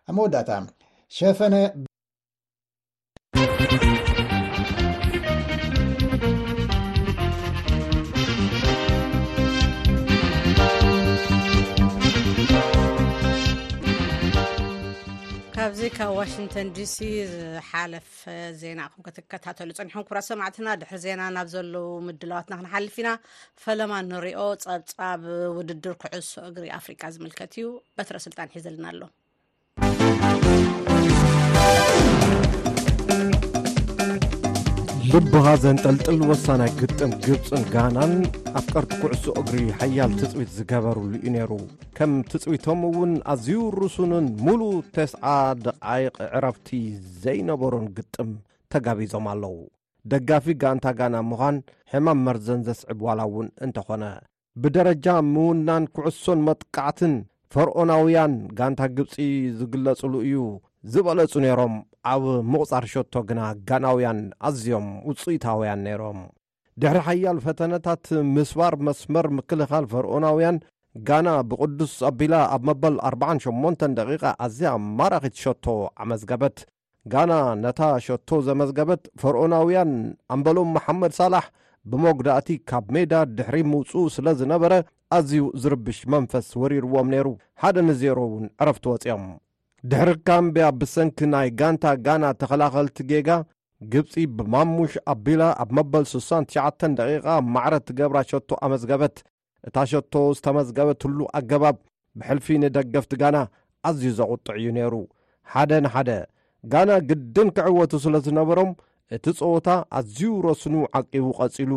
ብመወዳእታ 0.08 0.50
ሸፈነ 1.16 1.54
ካብዚ 15.54 15.80
ካብ 15.96 16.10
ዋሽንተን 16.18 16.66
ዲሲ 16.76 16.96
ዝሓለፈ 17.32 18.08
ዜና 18.60 18.80
ኹም 18.92 19.02
ክትከታተሉ 19.06 19.68
ፅኒሑ 19.80 19.96
ክብራ 20.06 20.18
ሰማዕትና 20.28 20.66
ድሕሪ 20.80 20.98
ዜና 21.04 21.22
ናብ 21.36 21.46
ዘለዉ 21.56 21.86
ምድለዋትና 22.06 22.54
ክንሓልፍ 22.62 22.96
ኢና 23.04 23.10
ፈለማ 23.66 23.92
ንሪዮ 24.12 24.38
ፀብፃብ 24.70 25.22
ውድድር 25.58 25.94
ኩዕሶ 26.04 26.32
እግሪ 26.52 26.66
ኣፍሪካ 26.80 27.02
ዝምልከት 27.16 27.52
እዩ 27.58 27.66
በትረስልጣን 27.98 28.52
ሒዘልና 28.56 28.86
ኣሎ 28.94 29.02
እብሃዘን 35.16 35.76
ጠልጥል 35.82 36.16
ወሳናይ 36.30 36.70
ግጥም 36.78 37.12
ግብፅን 37.24 37.62
ጋናን 37.74 38.10
ኣፍቀርቲ 38.58 38.88
ክዕሶ 39.02 39.24
እግሪ 39.40 39.58
ሓያል 39.80 40.10
ትጽቢት 40.20 40.50
ዝገበሩሉ 40.56 41.12
እዩ 41.18 41.28
ነይሩ 41.34 41.52
ከም 41.96 42.10
ትጽቢቶምውን 42.30 43.12
ኣዝዩ 43.34 43.60
ርሱንን 43.76 44.26
ሙሉእ 44.46 44.74
ተስዓ 44.96 45.24
ድቓይቕ 45.66 46.16
ዕረፍቲ 46.38 46.68
ዘይነበሮን 47.22 47.86
ግጥም 47.98 48.30
ተጋቢዞም 48.74 49.28
ኣለዉ 49.32 49.54
ደጋፊ 50.14 50.46
ጋንታ 50.64 50.86
ጋና 51.00 51.16
ምዃን 51.30 51.58
ሕማም 51.94 52.20
መርዘን 52.26 52.60
ዘስዕብ 52.68 53.00
ዋላውን 53.08 53.48
እንተኾነ 53.68 54.04
ብደረጃ 54.64 55.06
ምውናን 55.32 55.86
ኩዕሶን 55.98 56.42
መጥቃዕትን 56.50 57.14
ፈርዖናውያን 57.56 58.34
ጋንታ 58.60 58.82
ግብፂ 58.98 59.16
ዝግለጹሉ 59.60 60.14
እዩ 60.28 60.36
ዝበለጹ 60.94 61.32
ነይሮም 61.46 61.76
ኣብ 62.10 62.24
ምቕጻር 62.52 62.84
ሸቶ 62.92 63.14
ግና 63.28 63.40
ጋናውያን 63.68 64.18
ኣዝዮም 64.48 64.86
ውፅኢታውያን 65.08 65.80
ነይሮም 65.86 66.18
ድሕሪ 66.82 66.98
ሓያል 67.06 67.38
ፈተነታት 67.46 68.04
ምስባር 68.34 68.74
መስመር 68.86 69.26
ምክልኻል 69.36 69.84
ፈርኦናውያን 69.92 70.56
ጋና 71.08 71.28
ብቕዱስ 71.50 71.94
ኣቢላ 72.08 72.34
ኣብ 72.54 72.62
መበል 72.68 72.94
48 73.10 73.84
ደቂቓ 73.98 74.24
ኣዝያ 74.46 74.70
ማራኺት 74.98 75.34
ሸቶ 75.44 75.66
ዓመዝገበት 76.04 76.58
ጋና 77.14 77.32
ነታ 77.64 77.80
ሸቶ 78.06 78.30
ዘመዝገበት 78.48 79.02
ፈርኦናውያን 79.22 79.92
ኣንበሎም 80.36 80.70
መሓመድ 80.76 81.14
ሳላሕ 81.20 81.44
ብሞጉዳእቲ 81.90 82.48
ካብ 82.70 82.86
ሜዳ 82.96 83.12
ድሕሪ 83.38 83.58
ምውፁእ 83.72 84.06
ስለ 84.16 84.26
ዝነበረ 84.42 84.72
ኣዝዩ 85.18 85.44
ዝርብሽ 85.64 86.00
መንፈስ 86.16 86.48
ወሪርዎም 86.62 87.10
ነይሩ 87.16 87.28
ሓደ 87.64 87.76
ንዜሮ 87.90 88.18
እውን 88.30 88.46
ዕረፍቲ 88.62 88.86
ወፂኦም 88.92 89.26
ድሕሪ 89.90 90.10
ካምብያ 90.26 90.66
ብሰንኪ 90.80 91.18
ናይ 91.32 91.48
ጋንታ 91.60 91.84
ጋና 92.06 92.24
ተኸላኸልቲ 92.40 92.96
ጌጋ 93.10 93.28
ግብፂ 93.92 94.12
ብማሙሽ 94.36 94.92
ኣቢላ 95.12 95.42
ኣብ 95.62 95.70
መበል 95.76 96.04
699 96.12 96.94
ደቓ 96.98 97.26
ማዕረትቲገብራ 97.54 98.18
ሸቶ 98.30 98.48
ኣመዝገበት 98.66 99.16
እታ 99.68 99.76
ሸቶ 99.90 100.14
ዝተመዝገበ 100.38 100.88
ህሉ 101.04 101.20
ኣገባብ 101.38 101.76
ብሕልፊ 102.18 102.46
ንደገፍቲ 102.62 103.12
ጋና 103.22 103.36
ኣዝዩ 103.88 104.10
ዘቝጡዕ 104.18 104.56
እዩ 104.60 104.66
ነይሩ 104.78 104.94
ሓደ 105.52 105.72
ንሓደ 105.84 106.10
ጋና 106.72 106.90
ግድን 107.08 107.48
ክዕወቱ 107.58 107.92
ስለ 108.04 108.14
ዝነበሮም 108.26 108.70
እቲ 109.16 109.24
ጾወታ 109.40 109.68
ኣዝዩ 109.98 110.22
ረስኑ 110.46 110.74
ዓቂቡ 111.00 111.24
ቐጺሉ 111.38 111.72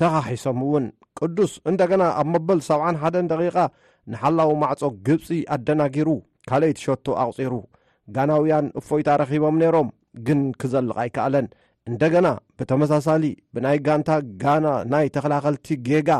ተኻሒሶምውን 0.00 0.86
ቅዱስ 1.18 1.52
እንደ 1.70 1.80
ገና 1.92 2.02
ኣብ 2.22 2.28
መበል 2.34 2.60
71 2.70 3.18
ደቂቓ 3.32 3.56
ንሓላዊ 4.12 4.50
ማዕጾ 4.62 4.80
ግብፂ 5.08 5.28
ኣደናጊሩ 5.56 6.08
ካልአይቲ 6.48 6.78
ሸቶ 6.84 7.06
ኣቕፂሩ 7.22 7.54
ጋናውያን 8.16 8.66
እፎይታ 8.78 9.08
ረኺቦም 9.20 9.56
ነይሮም 9.62 9.88
ግን 10.26 10.40
ክዘልቕ 10.60 10.96
ኣይከኣለን 11.02 11.46
እንደገና 11.90 12.26
ብተመሳሳሊ 12.58 13.24
ብናይ 13.54 13.78
ጋንታ 13.86 14.10
ጋና 14.42 14.66
ናይ 14.92 15.06
ተኸላኸልቲ 15.14 15.66
ጌጋ 15.88 16.10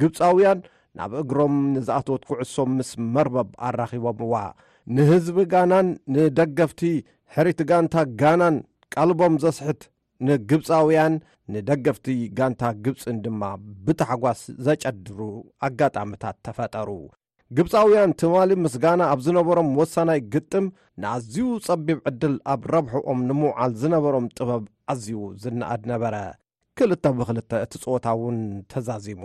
ግብፃውያን 0.00 0.58
ናብ 0.98 1.12
እግሮም 1.22 1.54
ንዝኣትት 1.74 2.22
ጕዕሶም 2.30 2.70
ምስ 2.78 2.90
መርበብ 3.14 3.50
ኣራኺቦምዋ 3.68 4.34
ንህዝቢ 4.96 5.38
ጋናን 5.52 5.88
ንደገፍቲ 6.16 6.82
ሕርት 7.36 7.60
ጋንታ 7.70 7.94
ጋናን 8.22 8.56
ቀልቦም 8.94 9.34
ዘስሕት 9.44 9.80
ንግብፃውያን 10.28 11.14
ንደገፍቲ 11.54 12.06
ጋንታ 12.38 12.62
ግብፅን 12.84 13.18
ድማ 13.26 13.42
ብታሓጓስ 13.86 14.40
ዘጨድሩ 14.66 15.18
ኣጋጣምታት 15.68 16.36
ተፈጠሩ 16.48 16.88
ግብፃውያን 17.56 18.10
ትማሊ 18.20 18.50
ምስጋና 18.62 19.00
ኣብ 19.12 19.20
ዝነበሮም 19.26 19.68
ወሳናይ 19.80 20.18
ግጥም 20.32 20.64
ንኣዝዩ 21.02 21.36
ጸቢብ 21.66 21.98
ዕድል 22.08 22.34
ኣብ 22.52 22.62
ረብሕኦም 22.74 23.20
ንምውዓል 23.28 23.72
ዝነበሮም 23.82 24.26
ጥበብ 24.36 24.64
ኣዝዩ 24.92 25.16
ዝነኣድ 25.42 25.82
ነበረ 25.92 26.16
ክልተ 26.80 27.04
ብክልተ 27.20 27.50
እቲ 27.66 27.72
ጽወታ 27.84 28.06
እውን 28.18 28.36
ተዛዚሙ 28.72 29.22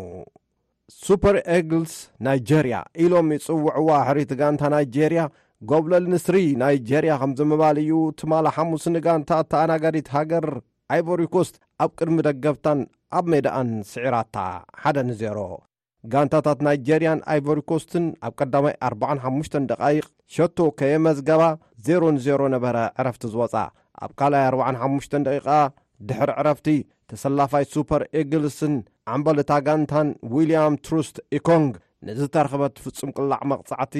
ሱፐር 1.06 1.36
ኤግልስ 1.56 1.96
ናይጀርያ 2.28 2.78
ኢሎም 3.06 3.28
ይጽውዕዋ 3.36 3.90
ኣሕሪት 4.04 4.32
ጋንታ 4.44 4.64
ናይጀርያ 4.76 5.22
ጎብለል 5.74 6.06
ንስሪ 6.14 6.38
ናይጄርያ 6.64 7.12
ከም 7.24 7.34
ዝምባል 7.42 7.78
እዩ 7.84 7.94
ትማሊ 8.22 8.48
ሓሙስ 8.58 8.86
ኒጋንታ 8.96 9.30
እተኣናጋዲት 9.46 10.10
ሃገር 10.16 10.48
ኣይቦሪኮስት 10.96 11.56
ኣብ 11.84 11.92
ቅድሚ 12.00 12.18
ደገብታን 12.30 12.82
ኣብ 13.20 13.28
ሜዳኣን 13.34 13.70
ስዒራታ 13.94 14.36
ሓደ 14.82 14.98
ኒዜይሮ 15.12 15.40
ጋንታታት 16.12 16.60
ናይጄርያን 16.66 17.20
ኣይቨሪኮስትን 17.34 18.06
ኣብ 18.28 18.34
ቀዳማይ 18.42 18.74
4ርዓ5ሙሽተ 18.88 19.54
ደቓይቕ 19.70 20.06
ሸቶ 20.36 20.58
ከየመዝገባ 20.80 21.44
ዜሮን 21.88 22.16
0ሮ 22.26 22.42
ነበረ 22.56 22.78
ዕረፍቲ 23.02 23.24
ዝወጻእ 23.36 23.70
ኣብ 24.04 24.12
ካልኣይ 24.20 24.44
45ሙሽ 24.50 25.06
ደቂቓ 25.28 25.48
ድሕር 26.10 26.32
ዕረፍቲ 26.42 26.68
ተሰላፋይ 27.12 27.66
ሱፐር 27.74 28.04
ኤግልስን 28.22 28.76
ዓምበል 29.14 29.40
እታ 29.44 29.52
ጋንታን 29.68 30.10
ዊልያም 30.34 30.76
ትሩስት 30.86 31.16
ኢኮንግ 31.40 31.72
ንዝተረኽበት 32.08 32.76
ፍጹም 32.86 33.10
ቅላዕ 33.18 33.42
መቕጻዕቲ 33.52 33.96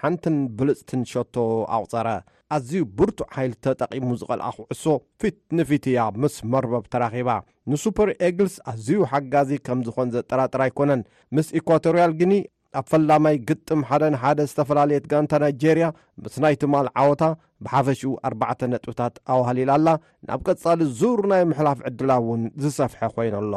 ሓንቲን 0.00 0.36
ብልፅትን 0.58 1.02
ሸቶ 1.10 1.34
ኣቕፀረ 1.76 2.08
ኣዝዩ 2.56 2.80
ብርቱዕ 2.98 3.28
ሓይል 3.34 3.52
ተጠቒሙ 3.64 4.08
ዝቐልኣ 4.20 4.46
ኹዕሶ 4.56 4.84
ፊት 5.20 5.36
ንፊት 5.58 5.84
እያ 5.90 6.00
ምስ 6.22 6.34
መርበብ 6.52 6.84
ተራኺባ 6.94 7.30
ንሱፐር 7.72 8.08
ኤግልስ 8.28 8.56
ኣዝዩ 8.72 8.98
ሓጋዚ 9.12 9.50
ከም 9.66 9.80
ዝኾን 9.86 10.10
ዘጠራጥራ 10.16 10.60
ኣይኮነን 10.68 11.02
ምስ 11.36 11.48
ኢኳቶርያል 11.60 12.14
ግኒ 12.20 12.34
ኣብ 12.80 12.84
ፈላማይ 12.90 13.36
ግጥም 13.48 13.80
ሓደን 13.88 14.14
ሓደ 14.24 14.38
ዝተፈላለየት 14.50 15.06
ጋንታ 15.12 15.32
ናይጀርያ 15.44 15.86
ምስ 16.24 16.36
ናይ 16.44 16.54
ትማል 16.62 16.86
ዓወታ 17.02 17.22
ብሓፈሽኡ 17.64 18.12
4ባዕ 18.28 18.60
ነጥብታት 18.72 19.16
ኣዋህሊል 19.32 19.70
ኣላ 19.76 19.88
ናብ 20.28 20.40
ቀጻሊ 20.48 20.80
ዙር 21.00 21.20
ናይ 21.32 21.42
ምሕላፍ 21.50 21.80
ዕድላ 21.90 22.10
እውን 22.22 22.44
ዝሰፍሐ 22.64 23.00
ኮይኑ 23.16 23.34
ኣሎ 23.42 23.54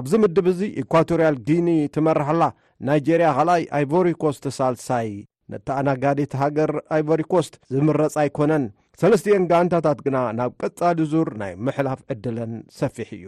ኣብዚ 0.00 0.12
ምድብ 0.20 0.46
እዙ 0.50 0.60
ኢኳቶርያል 0.82 1.34
ጊኒ 1.48 1.68
ትመርሐላ 1.94 2.42
ናይጀርያ 2.86 3.26
ካልኣይ 3.36 3.64
ኣይቨሪኮስት 3.78 4.44
ሳልሳይ 4.58 5.08
ነተ 5.52 5.68
ኣናጋዴት 5.80 6.32
ሃገር 6.42 6.70
ኣይቨሪኮስት 6.96 7.54
ዝምረጻ 7.74 8.14
ኣይኮነን 8.22 8.64
ሰለስትየን 9.00 9.44
ጋንታታት 9.50 9.98
ግና 10.06 10.16
ናብ 10.38 10.52
ቀጻሊ 10.62 10.98
ዙር 11.12 11.28
ናይ 11.42 11.52
ምሕላፍ 11.66 12.00
ዕድለን 12.12 12.52
ሰፊሕ 12.78 13.08
እዩ 13.16 13.26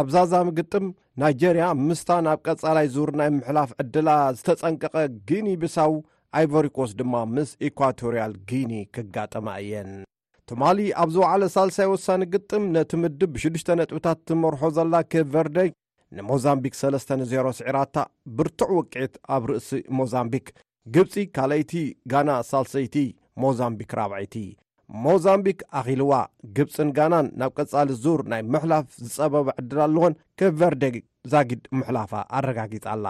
ኣብ 0.00 0.06
ዛዛሚ 0.14 0.48
ግጥም 0.58 0.86
ናይጀርያ 1.22 1.64
ምስታ 1.86 2.10
ናብ 2.26 2.40
ቀጻላይ 2.48 2.86
ዙር 2.94 3.10
ናይ 3.20 3.30
ምሕላፍ 3.38 3.70
ዕድላ 3.84 4.08
ዝተጸንቀቐ 4.38 4.96
ጊኒ 5.30 5.48
ብሳው 5.64 5.94
ኣይቨሪኮስ 6.40 6.92
ድማ 7.00 7.14
ምስ 7.34 7.50
ኢኳቶርያል 7.68 8.34
ጊኒ 8.50 8.72
ክጋጥማ 8.96 9.48
እየን 9.66 9.92
ትማሊ 10.50 10.78
ኣብ 11.02 11.08
ዝ 11.14 11.20
ወዕለ 11.24 11.42
ሳልሳይ 11.56 11.88
ወሳኒ 11.94 12.22
ግጥም 12.34 12.64
ነቲ 12.76 12.90
ምድብ 13.04 13.30
ብሽዱሽተ 13.36 13.68
ነጥብታት 13.82 14.18
ትመርሖ 14.30 14.62
ዘላ 14.78 14.94
ኬ 15.12 15.22
ቨርደይ 15.34 15.70
ንሞዛምቢክ 16.18 16.74
3 16.80 17.14
0ሮ 17.22 17.46
ስዒራታ 17.58 17.96
ብርቱዕ 18.36 18.70
ውቅዒት 18.78 19.14
ኣብ 19.34 19.42
ርእሲ 19.50 19.70
ሞዛምቢክ 19.98 20.46
ግብጺ 20.94 21.14
ካለይቲ 21.36 21.72
ጋና 22.12 22.30
ሳልሰይቲ 22.50 22.96
ሞዛምቢክ 23.42 23.90
4ብዒይቲ 23.98 24.34
ሞዛምቢክ 25.04 25.60
ኣኺልዋ 25.78 26.12
ግብፂን 26.56 26.88
ጋናን 26.96 27.26
ናብ 27.40 27.50
ቀጻሊ 27.58 27.88
ዙር 28.04 28.20
ናይ 28.32 28.42
ምሕላፍ 28.54 28.84
ዝጸበበዕድል 29.04 29.78
ኣለዎን 29.86 30.16
ኬቨርደ 30.40 30.84
ዛጊድ 31.32 31.62
ምሕላፋ 31.80 32.12
ኣረጋጊጽኣላ 32.38 33.06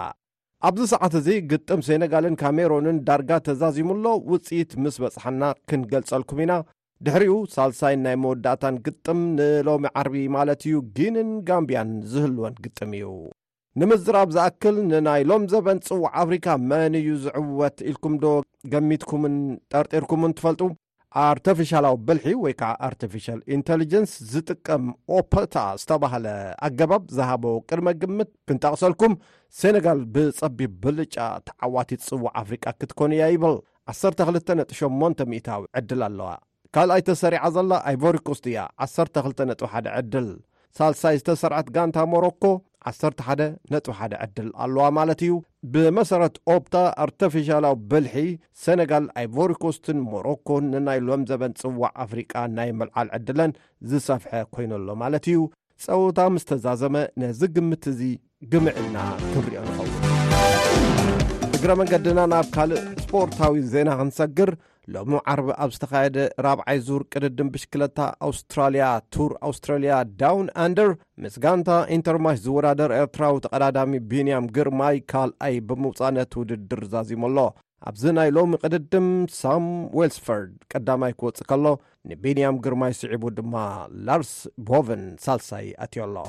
ኣብዚ 0.67 0.83
ሰዓት 0.93 1.13
እዚ 1.19 1.27
ግጥም 1.51 1.81
ሴነጋልን 1.87 2.35
ካሜሮንን 2.41 2.97
ዳርጋ 3.07 3.31
ተዛዚሙኣሎ 3.47 4.05
ውጽኢት 4.33 4.71
ምስ 4.83 4.95
በጽሓና 5.03 5.41
ክንገልጸልኩም 5.69 6.39
ኢና 6.45 6.53
ድሕሪኡ 7.05 7.33
ሳልሳይን 7.53 8.01
ናይ 8.05 8.15
መወዳእታን 8.23 8.75
ግጥም 8.83 9.19
ንሎሚ 9.37 9.85
ዓርቢ 9.99 10.15
ማለት 10.35 10.61
እዩ 10.67 10.75
ግንን 10.97 11.29
ጋምብያን 11.47 11.89
ዝህልወን 12.11 12.53
ግጥም 12.65 12.91
እዩ 12.99 13.07
ንምዝራብ 13.81 14.29
ዝኣክል 14.35 14.77
ንናይ 14.91 15.21
ሎም 15.29 15.43
ዘበን 15.53 15.79
ጽዋዕ 15.87 16.11
ኣፍሪካ 16.21 16.47
መን 16.69 16.93
እዩ 16.99 17.09
ዝዕወት 17.23 17.77
ኢልኩምዶ 17.89 18.25
ገሚትኩምን 18.75 19.35
ጠርጢርኩምን 19.73 20.35
ትፈልጡ 20.37 20.61
ኣርቲፊሻላዊ 21.25 21.95
ብልሒ 22.05 22.33
ወይ 22.43 22.53
ከዓ 22.61 22.71
ኣርቲፊሻል 22.89 23.41
ኢንተሊጀንስ 23.55 24.13
ዝጥቀም 24.31 24.85
ኦፖታ 25.17 25.55
ዝተባሃለ 25.81 26.25
ኣገባብ 26.69 27.03
ዝሃቦ 27.19 27.43
ቅድመ 27.71 27.87
ግምት 28.03 28.31
ክንተቕሰልኩም 28.49 29.15
ሴነጋል 29.59 30.01
ብጸቢብ 30.15 30.71
ብልጫ 30.85 31.17
ተዓዋቲት 31.49 32.03
ጽዋዕ 32.07 32.33
ኣፍሪቃ 32.43 32.65
ክትኰኑ 32.79 33.11
እያ 33.19 33.27
ይብል 33.35 33.57
1280ዊ 33.97 35.43
ዕድል 35.81 36.01
ኣለዋ 36.09 36.31
ካልኣይ 36.75 37.01
ተሰሪዓ 37.07 37.41
ዘላ 37.55 37.71
ኣይቮሪኮስት 37.89 38.45
እያ 38.51 38.59
12ነ1 38.83 39.87
ዕድል 39.97 40.29
ሳልሳይ 40.77 41.17
ዝተሰርዐት 41.19 41.67
ጋንታ 41.75 41.97
ሞሮኮ 42.13 42.43
11 42.91 43.43
ነ1ደ 43.73 44.11
ዕድል 44.23 44.47
ኣለዋ 44.63 44.85
ማለት 44.99 45.19
እዩ 45.25 45.33
ብመሰረት 45.73 46.37
ኦፕታ 46.53 46.75
ኣርተፊሻላዊ 47.05 47.75
ብልሒ 47.91 48.15
ሴነጋል 48.63 49.05
ኣይቮሪኮስትን 49.21 49.99
ሞሮኮን 50.13 50.65
ንናይ 50.71 50.99
ሎም 51.09 51.25
ዘበን 51.31 51.53
ጽዋዕ 51.61 51.91
ኣፍሪቃ 52.05 52.33
ናይ 52.57 52.71
ምልዓል 52.79 53.09
ዕድለን 53.19 53.53
ዝሰፍሐ 53.91 54.31
ኮይኑሎ 54.55 54.87
ማለት 55.03 55.27
እዩ 55.33 55.43
ፀውታ 55.85 56.19
ምስ 56.33 56.45
ተዛዘመ 56.53 56.95
ነዚ 57.23 57.41
ግምት 57.57 57.85
እዙ 57.95 57.99
ግምዕልና 58.53 58.97
ክንርዮ 59.31 59.55
ንኸው 59.69 59.87
እግረ 61.55 61.71
መንገድና 61.83 62.19
ናብ 62.33 62.45
ካልእ 62.57 62.83
ስፖርታዊ 63.05 63.59
ዜና 63.73 63.89
ክንሰግር 64.01 64.49
ሎሚ 64.93 65.17
ዓርቢ 65.31 65.47
ኣብ 65.63 65.69
ዝተኻየደ 65.75 66.17
ራብዓይ 66.45 66.77
ዙር 66.87 67.01
ቅድድም 67.13 67.49
ብሽክለታ 67.53 67.99
ኣውስትራልያ 68.27 68.85
ቱር 69.13 69.31
ኣውስትራልያ 69.49 69.93
ዳውን 70.21 70.47
ኣንደር 70.63 70.89
ምስጋንታ 71.25 71.69
ኢንተርማሽ 71.97 72.37
ዝወዳደር 72.45 72.91
ኤርትራዊ 73.01 73.35
ተቐዳዳሚ 73.45 73.93
ቤንያም 74.13 74.47
ግርማይ 74.57 74.97
ካልኣይ 75.13 75.55
ብምውፃእነት 75.69 76.31
ውድድር 76.41 76.81
ዛዚሙ 76.95 77.23
ኣሎ 77.29 77.37
ኣብዚ 77.89 78.03
ናይ 78.17 78.29
ሎሚ 78.37 78.53
ቅድድም 78.65 79.07
ሳም 79.39 79.63
ዌልስፈርድ 79.99 80.51
ቀዳማይ 80.73 81.13
ክወፅእ 81.19 81.47
ከሎ 81.51 81.65
ንቤንያም 82.11 82.59
ግርማይ 82.65 82.93
ስዒቡ 83.01 83.23
ድማ 83.39 83.55
ላርስ 84.07 84.33
ቦቨን 84.69 85.05
ሳልሳይ 85.25 85.67
አትዮ 85.85 86.05
ሎ 86.17 86.27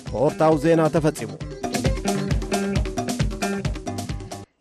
ስፖርታዊ 0.00 0.56
ዜና 0.66 0.80
ተፈጺሙ 0.96 1.30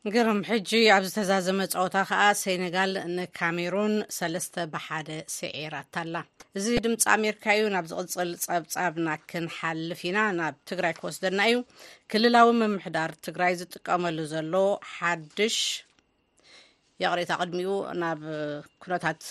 እንገርም 0.05 0.39
ሕጂ 0.49 0.69
ኣብ 0.93 1.03
ዝተዛዘመ 1.07 1.59
ፀወታ 1.73 1.95
ከዓ 2.09 2.21
ሴነጋል 2.39 2.91
ንካሜሩን 3.15 3.93
3 4.15 4.55
ብሓደ 4.71 5.09
ስዒራታላ 5.35 6.15
እዚ 6.57 6.65
ድምፂ 6.85 7.03
ኣሜርካ 7.15 7.43
እዩ 7.57 7.65
ናብ 7.75 7.85
ዝቅፅል 7.91 8.31
ፀብፃብና 8.45 9.07
ክንሓልፍ 9.31 10.01
ኢና 10.11 10.19
ናብ 10.39 10.55
ትግራይ 10.71 10.95
ክወስደና 10.99 11.39
እዩ 11.49 11.59
ክልላዊ 12.13 12.49
ምምሕዳር 12.61 13.13
ትግራይ 13.27 13.53
ዝጥቀመሉ 13.61 14.17
ዘሎ 14.33 14.53
ሓድሽ 14.95 15.57
የቅሪታ 17.03 17.31
ቅድሚኡ 17.43 17.73
ናብ 18.03 18.21
ኩነታት 18.85 19.21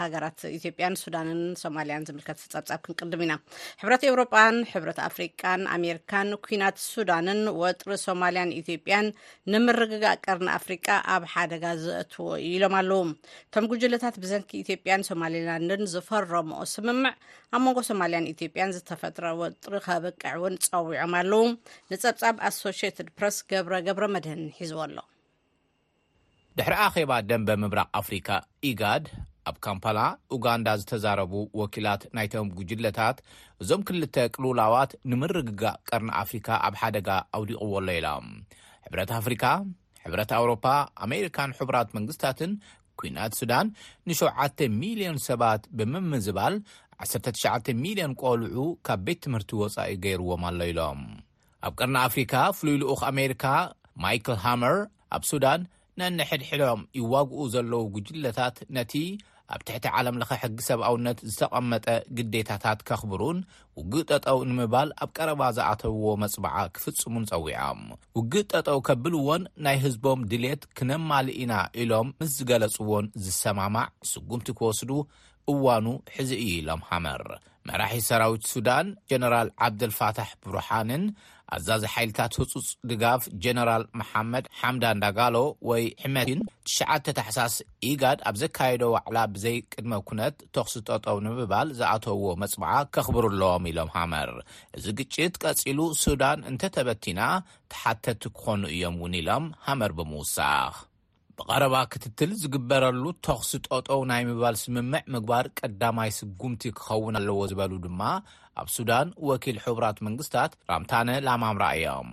ሃገራት 0.00 0.40
ኢትዮ 0.56 0.70
ያን 0.82 0.94
ሱዳንን 1.02 1.40
ሶማልያን 1.62 2.04
ዝምልከት 2.08 2.38
ፀብፃብ 2.52 2.80
ክንቅድም 2.86 3.22
ኢና 3.26 3.32
ሕብረት 3.80 4.02
ኤሮጳን 4.10 4.56
ሕብረት 4.72 4.98
ኣፍሪካን 5.08 5.62
ኣሜሪካን 5.76 6.28
ኩናት 6.46 6.76
ሱዳንን 6.92 7.40
ወጥሪ 7.62 7.90
ሶማልያን 8.06 8.54
ኢትዮጵያን 8.60 9.08
ንምርግጋ 9.54 10.04
ቀርኒ 10.26 10.48
ኣፍሪቃ 10.58 10.86
ኣብ 11.16 11.24
ሓደጋ 11.34 11.64
ዘትዎ 11.84 12.28
ኢሎም 12.52 12.76
ኣለው 12.80 13.02
እቶም 13.46 13.66
ጉጅለታት 13.72 14.16
ብዘንኪ 14.24 14.50
ኢትዮጵያን 14.64 15.06
ሶማልላንድን 15.10 15.84
ዝፈረምኦ 15.94 16.60
ስምምዕ 16.74 17.14
ኣብ 17.56 17.62
መንጎ 17.66 17.78
ሶማልያን 17.90 18.30
ኢትዮጵያን 18.34 18.74
ዝተፈጥረ 18.78 19.26
ወጥሪ 19.42 19.74
ከበቅዕ 19.86 20.24
እውን 20.40 20.56
ፀዊዖም 20.70 21.14
ኣለው 21.22 21.46
ንፀብፃብ 21.92 22.36
ኣሶሽትድ 22.50 23.08
ፕረስ 23.18 23.38
ገብረገብረ 23.52 24.04
መድህን 24.16 24.44
ሒዝዎ 24.60 24.80
ኣሎ 24.86 24.98
ድሕሪ 26.58 26.74
ኣኼባ 26.88 27.12
ደንበ 27.30 27.48
ምብራቅ 27.62 27.88
ኣፍሪካ 28.00 28.28
ኢጋድ 28.68 29.04
ኣብ 29.48 29.56
ካምፓላ 29.66 29.98
ኡጋንዳ 30.36 30.68
ዝተዛረቡ 30.80 31.32
ወኪላት 31.60 32.02
ናይቶም 32.16 32.48
ጉጅለታት 32.58 33.18
እዞም 33.62 33.80
2ልተ 33.90 34.16
ቅልውላዋት 34.34 34.92
ንምርግጋእ 35.10 35.78
ቀርኒ 35.88 36.08
ኣፍሪካ 36.22 36.48
ኣብ 36.66 36.74
ሓደጋ 36.80 37.08
ኣውዲቑዎ 37.38 37.72
ኣሎ 37.80 37.88
ኢሎም 38.00 38.26
ሕብረት 38.86 39.12
ኣፍሪካ 39.20 39.44
ሕብረት 40.04 40.30
ኣውሮፓ 40.40 40.64
ኣሜሪካን 41.06 41.54
ሕቡራት 41.58 41.88
መንግስታትን 41.96 42.52
ኩናት 43.00 43.32
ሱዳን 43.40 43.66
ን7ሚልዮን 44.10 45.18
ሰባት 45.28 45.62
ብምምዝባል 45.78 46.54
19ሚልዮን 47.08 48.14
ቆልዑ 48.22 48.58
ካብ 48.86 49.00
ቤት 49.08 49.18
ትምህርቲ 49.24 49.50
ወፃኢ 49.62 49.90
ገይርዎም 50.04 50.42
ኣሎ 50.52 50.60
ኢሎም 50.72 51.02
ኣብ 51.68 51.72
ቀርኒ 51.80 51.96
ኣፍሪካ 52.08 52.34
ፍሉይ 52.58 52.76
ልኡክ 52.82 53.00
ኣሜሪካ 53.12 53.44
ማይል 54.04 54.36
ሃመር 54.44 54.76
ኣብ 55.16 55.22
ሱዳን 55.32 55.60
ነን 56.00 56.18
ሕድሒሎም 56.30 56.82
ይዋግኡ 56.98 57.38
ዘለው 57.54 57.82
ጉጅለታት 57.94 58.56
ነቲ 58.76 58.92
ኣብ 59.54 59.60
ትሕቲ 59.68 59.86
ዓለም 59.98 60.16
ለኸ 60.20 60.30
ሕጊ 60.42 60.56
ሰብ 60.66 60.80
ኣውነት 60.88 61.18
ዝተቐመጠ 61.32 61.86
ግዴታታት 62.18 62.80
ከኽብሩን 62.88 63.38
ውግእ 63.78 64.04
ጠጠው 64.10 64.38
ንምባል 64.48 64.88
ኣብ 65.04 65.10
ቀረባ 65.16 65.40
ዝኣተውዎ 65.56 66.06
መፅበዓ 66.22 66.56
ክፍጽሙን 66.74 67.24
ፀዊዖም 67.30 67.80
ውግእ 68.18 68.46
ጠጠው 68.52 68.78
ከብልዎን 68.88 69.42
ናይ 69.66 69.76
ህዝቦም 69.84 70.20
ድሌት 70.32 70.62
ክነማሊ 70.80 71.26
ኢና 71.42 71.52
ኢሎም 71.84 72.08
ምስ 72.22 72.30
ዝገለጽዎን 72.36 73.06
ዝሰማማዕ 73.26 73.88
ስጉምቲ 74.12 74.48
ክወስዱ 74.60 74.90
እዋኑ 75.54 75.86
ሕዚ 76.16 76.30
እዩ 76.44 76.48
ኢሎም 76.62 76.82
ሓመር 76.88 77.24
መራሒ 77.68 77.94
ሰራዊት 78.08 78.44
ሱዳን 78.52 78.86
ጀነራል 79.10 79.48
ዓብደልፋታሕ 79.64 80.30
ብሩሓንን 80.44 81.02
ኣዛዚ 81.56 81.82
ሓይልታት 81.92 82.32
ህፁፅ 82.40 82.64
ድጋፍ 82.90 83.22
ጀነራል 83.44 83.84
መሓመድ 84.00 84.44
ሓምዳን 84.58 85.00
ዳጋሎ 85.04 85.36
ወይ 85.70 85.84
ሕመትን 86.02 86.40
ትሽዓተ 86.68 87.06
ተሓሳስ 87.18 87.54
ኢጋድ 87.90 88.18
ኣብ 88.30 88.36
ዘካየዶ 88.42 88.82
ዋዕላ 88.96 89.16
ብዘይ 89.36 89.56
ቅድመ 89.72 89.92
ኩነት 90.10 90.36
ተኽሲ 90.56 90.74
ጠጠው 90.88 91.18
ንምባል 91.24 91.68
ዝኣተውዎ 91.78 92.26
መፅምዓ 92.42 92.72
ከኽብር 92.96 93.26
ኣለዎም 93.32 93.66
ኢሎም 93.70 93.90
ሃመር 93.96 94.32
እዚ 94.80 94.86
ግጭት 95.00 95.34
ቀጺሉ 95.44 95.78
ሱዳን 96.04 96.46
እንተተበቲና 96.52 97.20
ተሓተቲ 97.72 98.22
ክኾኑ 98.38 98.62
እዮም 98.76 98.96
ውን 99.04 99.16
ኢሎም 99.22 99.46
ሃመር 99.66 99.92
ብምውሳኽ 100.00 100.74
ብቐረባ 101.40 101.76
ክትትል 101.92 102.30
ዝግበረሉ 102.40 103.02
ቶኽሲ 103.26 103.50
ጦጦው 103.66 104.00
ናይ 104.10 104.22
ምባል 104.30 104.56
ስምምዕ 104.62 105.02
ምግባር 105.14 105.46
ቀዳማይ 105.58 106.10
ስጉምቲ 106.18 106.62
ክኸውን 106.78 107.16
ኣለዎ 107.20 107.38
ዝበሉ 107.50 107.72
ድማ 107.84 108.00
ኣብ 108.62 108.68
ሱዳን 108.76 109.08
ወኪል 109.28 109.58
ሕቡራት 109.66 109.98
መንግስታት 110.08 110.52
ራምታነ 110.72 111.08
ላማምራ 111.26 111.64
እዮም 111.78 112.10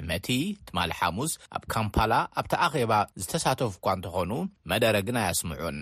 ዕመቲ 0.00 0.28
ትማሊ 0.68 0.90
ሓሙስ 1.00 1.32
ኣብ 1.56 1.64
ካምፓላ 1.74 2.12
ኣብቲ 2.40 2.52
ኣኼባ 2.66 2.92
ዝተሳተፉ 3.20 3.70
እኳ 3.80 3.86
እንተኾኑ 3.96 4.32
መደረግን 4.70 5.18
ኣያስምዑን 5.22 5.78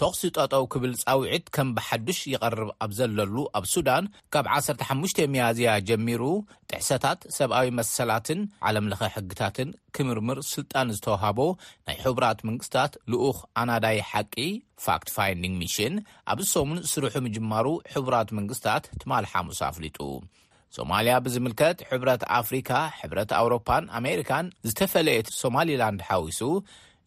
ተክሲ 0.00 0.22
ጠጠው 0.36 0.64
ክብል 0.72 0.92
ጻውዒት 1.02 1.44
ከም 1.54 1.68
ብሓዱሽ 1.74 2.20
ይቐርብ 2.32 2.70
ኣብ 2.84 2.90
ዘለሉ 2.98 3.34
ኣብ 3.58 3.64
ሱዳን 3.72 4.04
ካብ 4.34 4.46
15ሽ 4.56 5.14
መያዝያ 5.34 5.72
ጀሚሩ 5.88 6.22
ጥሕሰታት 6.70 7.20
ሰብኣዊ 7.36 7.68
መሰላትን 7.78 8.40
ዓለም 8.68 8.88
ለኸ 8.92 9.02
ሕግታትን 9.16 9.70
ክምርምር 9.96 10.38
ስልጣን 10.52 10.90
ዝተዋሃቦ 10.96 11.38
ናይ 11.88 11.98
ሕቡራት 12.04 12.40
መንግስትታት 12.48 12.92
ልኡኽ 13.14 13.38
ኣናዳይ 13.62 14.00
ሓቂ 14.12 14.34
ፋክት 14.86 15.10
ፋንንግ 15.16 15.56
ሚሽን 15.62 15.96
ኣብዚ 16.34 16.46
ሰሙን 16.56 16.80
ስርሑ 16.92 17.14
ምጅማሩ 17.28 17.68
ሕቡራት 17.94 18.30
መንግስትታት 18.40 18.84
ትማሊ 19.02 19.26
ሓሙስ 19.34 19.60
ኣፍሊጡ 19.70 20.00
ሶማልያ 20.76 21.14
ብዝምልከት 21.24 21.78
ሕብረት 21.88 22.22
ኣፍሪካ 22.40 22.70
ሕብረት 23.00 23.30
ኣውሮፓን 23.40 23.84
ኣሜሪካን 23.98 24.46
ዝተፈለየ 24.68 25.18
ሶማሊላንድ 25.42 26.00
ሓዊሱ 26.08 26.40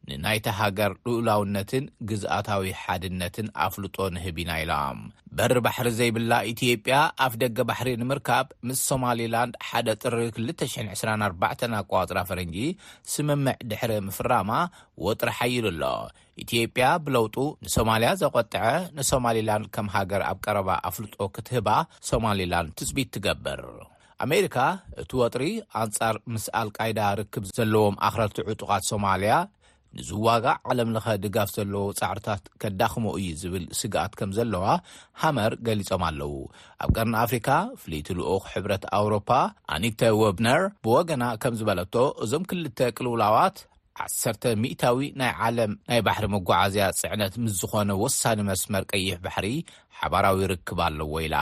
ንናይተ 0.10 0.46
ሃገር 0.58 0.92
ልእላውነትን 1.08 1.86
ግዝኣታዊ 2.10 2.70
ሓድነትን 2.82 3.48
ኣፍልጦ 3.66 3.96
ንህብ 4.16 4.36
ኢና 4.44 4.52
ኢሎም 4.64 5.00
በሪ 5.38 5.54
ባሕሪ 5.66 5.88
ዘይብላ 5.98 6.34
ኢትጵያ 6.52 6.98
ኣፍ 7.26 7.34
ደገ 7.42 7.58
ባሕሪ 7.70 7.90
ንምርካብ 8.02 8.46
ምስ 8.68 8.80
ሶማሊላንድ 8.92 9.56
ሓደ 9.70 9.88
ጥሪ 10.04 10.16
224 10.52 11.76
ኣፅራ 12.04 12.20
ፈረንጂ 12.30 12.56
ስምምዕ 13.14 13.56
ድሕሪ 13.72 13.92
ምፍራማ 14.08 14.52
ወጥሪ 15.08 15.32
ሓይል 15.40 15.68
ኣሎ 15.72 15.84
ኢትዮጵያ 16.46 16.88
ብለውጡ 17.08 17.36
ንሶማልያ 17.66 18.10
ዘቆጥዐ 18.22 18.64
ንሶማሊላንድ 19.00 19.68
ከም 19.76 19.88
ሃገር 19.98 20.24
ኣብ 20.32 20.40
ቀረባ 20.46 20.70
ኣፍልጦ 20.90 21.18
ክትህባ 21.36 21.70
ሶማሊላንድ 22.12 22.72
ትፅቢት 22.80 23.12
ትገብር 23.16 23.64
ኣሜሪካ 24.26 24.58
እቲ 25.02 25.12
ወጥሪ 25.22 25.44
ኣንጻር 25.82 26.16
ምስ 26.34 26.46
ኣልቃይዳ 26.62 27.00
ርክብ 27.20 27.44
ዘለዎም 27.58 27.96
ኣክረልቲ 28.08 28.40
ዕጡቃት 28.54 28.84
ሶማልያ 28.92 29.34
ንዚ 29.98 30.10
ዋጋዕ 30.26 30.56
ዓለም 30.72 30.90
ለኸ 30.96 31.06
ድጋፍ 31.24 31.50
ዘለዎ 31.56 31.86
ፃዕርታት 32.00 32.44
ከዳኽሞ 32.62 33.06
እዩ 33.20 33.30
ዝብል 33.42 33.66
ስግኣት 33.80 34.12
ከም 34.20 34.32
ዘለዋ 34.38 34.66
ሃመር 35.22 35.54
ገሊፆም 35.68 36.04
ኣለው 36.10 36.34
ኣብ 36.84 36.90
ቀርኒ 36.98 37.14
ኣፍሪካ 37.24 37.48
ፍልይቲ 37.82 38.08
ልኡኽ 38.20 38.44
ሕብረት 38.54 38.84
ኣውሮፓ 38.98 39.30
ኣኒተ 39.76 40.02
ወብነር 40.22 40.62
ብወገና 40.88 41.24
ከምዝበለቶ 41.44 41.96
እዞም 42.26 42.44
2ልተ 42.52 42.80
ቅልውላዋት 42.98 43.58
1ሚታዊ 44.08 45.06
ናይ 45.22 45.32
ዓለም 45.46 45.72
ናይ 45.90 46.00
ባሕሪ 46.08 46.26
መጓዓዝያ 46.36 46.88
ፅዕነት 47.02 47.34
ምስ 47.44 47.54
ዝኮነ 47.62 47.90
ወሳኒ 48.06 48.40
መስመር 48.52 48.84
ቀይሕ 48.94 49.16
ባሕሪ 49.28 49.48
ሓባራዊ 50.00 50.36
ይርክብ 50.46 50.80
ኣለዎ 50.90 51.14
ኢላ 51.28 51.36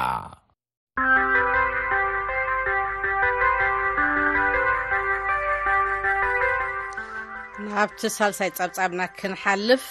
ናብቲ 7.72 8.02
ሳልሳይ 8.18 8.50
ፀብፃብና 8.58 9.02
ክንሓልፍ 9.20 9.84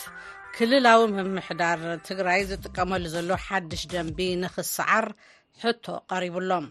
ክልላዊ 0.56 1.00
ምምሕዳር 1.14 1.80
ትግራይ 2.08 2.40
ዝጥቀመሉ 2.50 3.04
ዘሎ 3.14 3.30
ሓድሽ 3.46 3.82
ደንቢ 3.92 4.18
ንኽሰዓር 4.42 5.06
ሕቶ 5.62 5.86
ቀሪቡሎም 6.12 6.66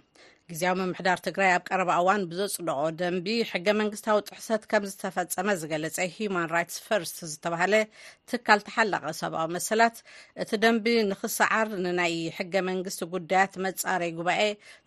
ግዜያዊ 0.52 0.76
ምምሕዳር 0.82 1.18
ትግራይ 1.28 1.52
ኣብ 1.56 1.64
ቀረባ 1.70 1.92
እዋን 2.02 2.24
ብዘፅደቆ 2.32 2.80
ደንቢ 3.00 3.28
ሕገ 3.54 3.68
መንግስታዊ 3.80 4.20
ጥሕሰት 4.30 4.64
ከም 4.72 4.84
ዝተፈፀመ 4.92 5.48
ዝገለፀ 5.64 5.98
ሂማን 6.18 6.48
ራትስ 6.54 6.78
ፈርስ 6.88 7.14
ዝተባሃለ 7.32 7.74
ትካል 8.32 8.62
ተሓላቀ 8.70 9.04
ሰብዊ 9.24 9.44
መሰላት 9.58 9.98
እቲ 10.46 10.52
ደንቢ 10.66 10.88
ንክሰዓር 11.12 11.70
ንናይ 11.86 12.18
ሕገ 12.40 12.56
መንግስቲ 12.72 13.02
ጉዳያት 13.18 13.56
መፃረይ 13.68 14.14
ጉባኤ 14.22 14.42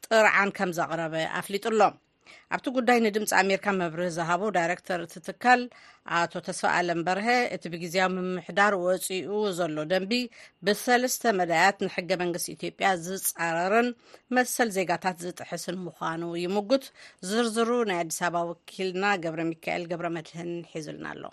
ጥርዓን 0.07 0.53
ከም 0.59 0.73
ዘቅረበ 0.81 1.15
ኣፍሊጡሎም 1.43 1.97
ኣብቲ 2.55 2.67
ጉዳይ 2.77 2.99
ንድምፂ 3.07 3.29
ኣሜሪካ 3.43 3.67
መብርህ 3.81 4.09
ዝሃቦ 4.17 4.43
ዳይረክተር 4.57 5.01
እቲትካል 5.07 5.61
ኣቶ 6.19 6.33
ተስፋ 6.47 6.63
ኣለም 6.79 7.01
በርሀ 7.07 7.27
እቲ 7.55 7.63
ብግዜያ 7.75 8.05
ምምሕዳር 8.17 8.75
ወፅኡ 8.85 9.35
ዘሎ 9.59 9.77
ደንቢ 9.93 10.13
ብሰለስተ 10.67 11.23
መዳያት 11.41 11.79
ንሕገ 11.87 12.11
መንግስት 12.23 12.49
ኢትዮጵያ 12.57 12.91
ዝፃረርን 13.07 13.89
መሰል 14.39 14.71
ዜጋታት 14.77 15.19
ዝጥሕስን 15.25 15.79
ምኳኑ 15.87 16.23
ይምጉት 16.45 16.87
ዝርዝሩ 17.31 17.71
ናይ 17.91 17.99
ኣዲስ 18.05 18.21
ኣበባ 18.29 18.45
ወኪልና 18.53 19.05
ገብረ 19.25 19.41
ሚካኤል 19.53 19.85
ገብረ 19.93 20.09
መድህን 20.19 20.53
ሒዝልና 20.75 21.07
ኣሎ 21.15 21.25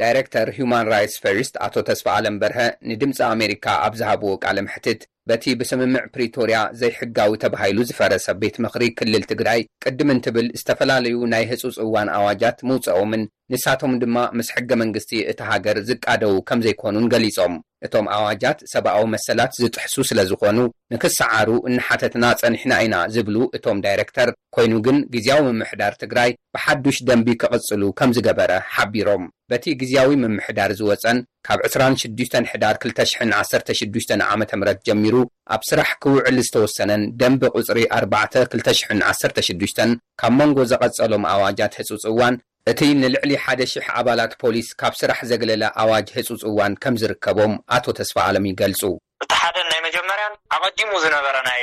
ዳረተር 0.00 0.48
ማን 0.72 0.86
ራትስ 0.92 1.14
ፈስት 1.22 1.54
ኣቶ 1.64 1.74
ተስፋ 1.88 2.06
ኣለምበር 2.18 2.52
ንድምፂ 2.90 3.18
ኣሜሪካ 3.34 3.64
ኣብዝሃብዎ 3.86 4.30
ቃ 4.42 4.52
ምትት 4.66 5.00
በቲ 5.30 5.44
ብስምምዕ 5.60 6.02
ፕሪቶርያ 6.14 6.58
ዘይሕጋዊ 6.80 7.32
ተባሂሉ 7.42 7.78
ዝፈረሰ 7.90 8.26
ቤት 8.42 8.56
ምኽሪ 8.64 8.84
ክልል 8.98 9.24
ትግራይ 9.32 9.60
ቅድምንትብል 9.84 10.46
ዝተፈላለዩ 10.60 11.16
ናይ 11.32 11.44
ህጹጽ 11.50 11.76
እዋን 11.84 12.08
ኣዋጃት 12.18 12.58
ምውፅኦምን 12.68 13.22
ንሳቶም 13.52 13.92
ድማ 14.02 14.16
ምስ 14.38 14.48
ሕገ 14.56 14.70
መንግስቲ 14.82 15.10
እቲ 15.30 15.38
ሃገር 15.50 15.76
ዝቃደዉ 15.88 16.34
ከም 16.48 16.60
ዘይኮኑን 16.66 17.06
ገሊጾም 17.12 17.54
እቶም 17.86 18.06
ኣዋጃት 18.16 18.58
ሰብኣዊ 18.72 19.02
መሰላት 19.14 19.52
ዝጥሕሱ 19.62 19.94
ስለ 20.10 20.20
ዝኾኑ 20.30 20.58
ንክሰዓሩ 20.92 21.48
እናሓተትና 21.68 22.24
ጸኒሕና 22.40 22.72
ኢና 22.86 22.96
ዝብሉ 23.14 23.36
እቶም 23.58 23.78
ዳይረክተር 23.86 24.30
ኰይኑ 24.58 24.72
ግን 24.86 24.98
ግዜያዊ 25.14 25.42
ምምሕዳር 25.48 25.94
ትግራይ 26.02 26.30
ብሓዱሽ 26.56 26.98
ደንቢ 27.10 27.28
ክቕጽሉ 27.42 27.82
ከም 28.00 28.12
ዝገበረ 28.18 28.52
ሓቢሮም 28.76 29.24
በቲ 29.52 29.64
ግዜያዊ 29.82 30.10
ምምሕዳር 30.24 30.70
ዝወጸን 30.80 31.20
ካብ 31.46 31.58
26ሕዳር 31.72 32.74
216 32.86 34.14
ዓ 34.32 34.34
ም 34.40 34.64
ጀሚሩ 34.88 35.14
ኣብ 35.54 35.62
ስራሕ 35.70 35.90
ክውዕሊ 36.02 36.38
ዝተወሰነን 36.46 37.02
ደንብ 37.20 37.42
ቁፅሪ 37.58 37.78
4216 38.00 39.80
ካብ 40.22 40.32
መንጎ 40.40 40.58
ዘቐጸሎም 40.72 41.24
ኣዋጃት 41.34 41.72
ህጹጽ 41.80 42.04
እዋን 42.12 42.34
እቲ 42.70 42.80
ንልዕሊ 43.00 43.30
1,000 43.44 43.86
ኣባላት 43.98 44.32
ፖሊስ 44.42 44.68
ካብ 44.80 44.94
ስራሕ 45.00 45.18
ዘገለለ 45.32 45.62
ኣዋጅ 45.82 46.08
ህጹፅ 46.18 46.42
እዋን 46.50 46.72
ከም 46.82 46.98
ዝርከቦም 47.02 47.52
ኣቶ 47.76 47.84
ተስፋ 48.00 48.16
ኣለሚ 48.28 48.46
ገልፁ 48.62 48.82
እቲ 49.24 49.32
ሓደን 49.40 49.66
ናይ 49.72 49.80
መጀመርያን 49.88 50.34
ኣቐዲሙ 50.56 50.90
ዝነበረ 51.04 51.36
ናይ 51.50 51.62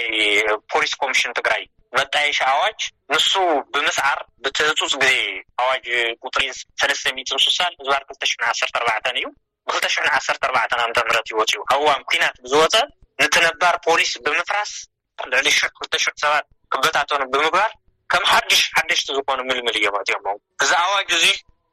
ፖሊስ 0.74 0.94
ኮሚሽን 1.02 1.34
ትግራይ 1.40 1.64
መጣየሻ 2.00 2.40
ኣዋጅ 2.56 2.80
ንሱ 3.14 3.32
ብምስዓር 3.76 4.20
ብቲህጹፅ 4.46 4.94
ብኣዋጅ 5.04 5.86
ቁጥሪን 6.26 6.54
ሰነስተሚፅምስሳል 6.82 7.74
ምዝባር 7.82 8.02
214 8.16 9.18
እዩ 9.20 9.26
ብ214 9.70 10.78
ዓምት 10.84 11.28
ይወፅ 11.32 11.50
ዩ 11.58 11.62
ኣብዋን 11.76 12.02
ኩናት 12.10 12.36
ብዝወፀ 12.44 12.74
ንትነባር 13.22 13.76
ፖሊስ 13.86 14.12
ብምፍራስ 14.26 14.72
ልዕሊ 15.32 15.48
20 15.56 16.00
ሰባት 16.24 16.46
ክበታተኑ 16.74 17.22
ብምግባር 17.34 17.72
ከም 18.12 18.24
ሓድሽ 18.32 18.62
ሓደሽቲ 18.76 19.08
ዝኮኑ 19.18 19.40
ምልምል 19.50 19.76
እዮም 19.80 19.96
እትዮምሞ 20.02 20.28
እዚ 20.64 20.72
ኣዋጅ 20.84 21.10
እዙ 21.20 21.26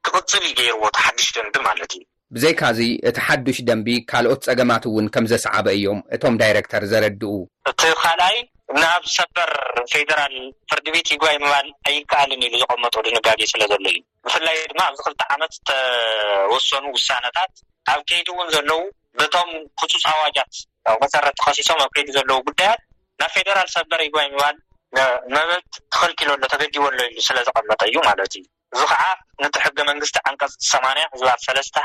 ክቅፅል 0.07 0.43
ይገይርዎቲ 0.51 0.97
ሓድሽ 1.05 1.29
ድንዲ 1.37 1.57
ማለት 1.69 1.93
እዩ 1.97 2.03
ብዘይካእዚ 2.35 2.81
እቲ 3.09 3.17
ሓዱሽ 3.27 3.59
ደንቢ 3.69 3.89
ካልኦት 4.11 4.41
ፀገማት 4.49 4.85
እውን 4.89 5.07
ከም 5.15 5.25
ዘሰዓበ 5.33 5.67
እዮም 5.79 5.99
እቶም 6.15 6.35
ዳይረክተር 6.41 6.83
ዘረድኡ 6.93 7.33
እቲ 7.71 7.83
ካልኣይ 8.03 8.37
ናብ 8.83 9.03
ሰበር 9.17 9.51
ፌደራል 9.93 10.35
ፍርድቤት 10.71 11.07
ሂግባይ 11.13 11.37
ምባል 11.43 11.67
ኣይከኣልን 11.89 12.41
ኢሉ 12.47 12.55
ዘቀመጠሉ 12.63 13.05
ንጋዴ 13.17 13.41
ስለዘሎ 13.53 13.85
እዩ 13.93 14.01
ብፍላይ 14.27 14.57
ድማ 14.73 14.81
ኣብዚ 14.89 14.99
ክልተ 15.07 15.23
ዓመት 15.35 15.53
ዝተወሰኑ 15.57 16.85
ውሳነታት 16.97 17.53
ኣብ 17.93 18.01
ከይዲ 18.09 18.29
እውን 18.35 18.49
ዘለው 18.57 18.81
በቶም 19.21 19.51
ፍፁፅ 19.83 20.05
ኣዋጃት 20.13 20.55
መሰረት 21.05 21.37
ከሲሶም 21.45 21.83
ኣብ 21.85 21.91
ከይዲ 21.99 22.09
ዘለው 22.19 22.41
ጉዳያት 22.49 22.81
ናብ 23.23 23.31
ፌደራል 23.37 23.69
ሰበር 23.77 24.01
ሂግባይ 24.07 24.27
ምባል 24.35 24.57
መበት 25.37 25.65
ክክልኪሉሎ 25.95 26.43
ተገዲበሎ 26.55 26.99
ኢ 27.19 27.23
ስለዝቀመጠ 27.29 27.81
እዩ 27.91 27.97
ማለት 28.09 28.35
እዩ 28.39 28.43
እዚ 28.75 28.83
ከዓ 28.91 29.03
ነቲ 29.45 29.57
ሕገ 29.67 29.79
መንግስቲ 29.93 30.19
ዓንቀፅ 30.29 30.53
ሰማንያ 30.73 31.05
ህዝባ 31.15 31.31
ሰለስተ 31.47 31.79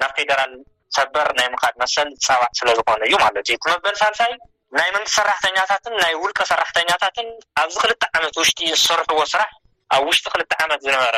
ናብ 0.00 0.12
ፌደራል 0.16 0.52
ሰበር 0.96 1.28
ናይ 1.38 1.48
ምካድ 1.52 1.74
መሰል 1.82 2.08
ዝፀባዕ 2.24 2.48
ስለዝኮነ 2.60 3.00
እዩ 3.08 3.14
ማለት 3.22 3.48
እዩ 3.50 3.56
ትመበል 3.64 3.94
ሳልሳይ 4.02 4.32
ናይ 4.78 4.88
መንግስት 4.96 5.16
ሰራሕተኛታትን 5.18 5.94
ናይ 6.02 6.12
ውልቀ 6.22 6.40
ሰራሕተኛታትን 6.50 7.28
ኣብዚ 7.62 7.74
ክልተ 7.82 8.02
ዓመት 8.18 8.36
ውሽጢ 8.40 8.60
ዝሰርሕዎ 8.80 9.22
ስራሕ 9.32 9.50
ኣብ 9.96 10.02
ውሽጢ 10.08 10.26
ክልተ 10.34 10.52
ዓመት 10.64 10.80
ዝነበረ 10.86 11.16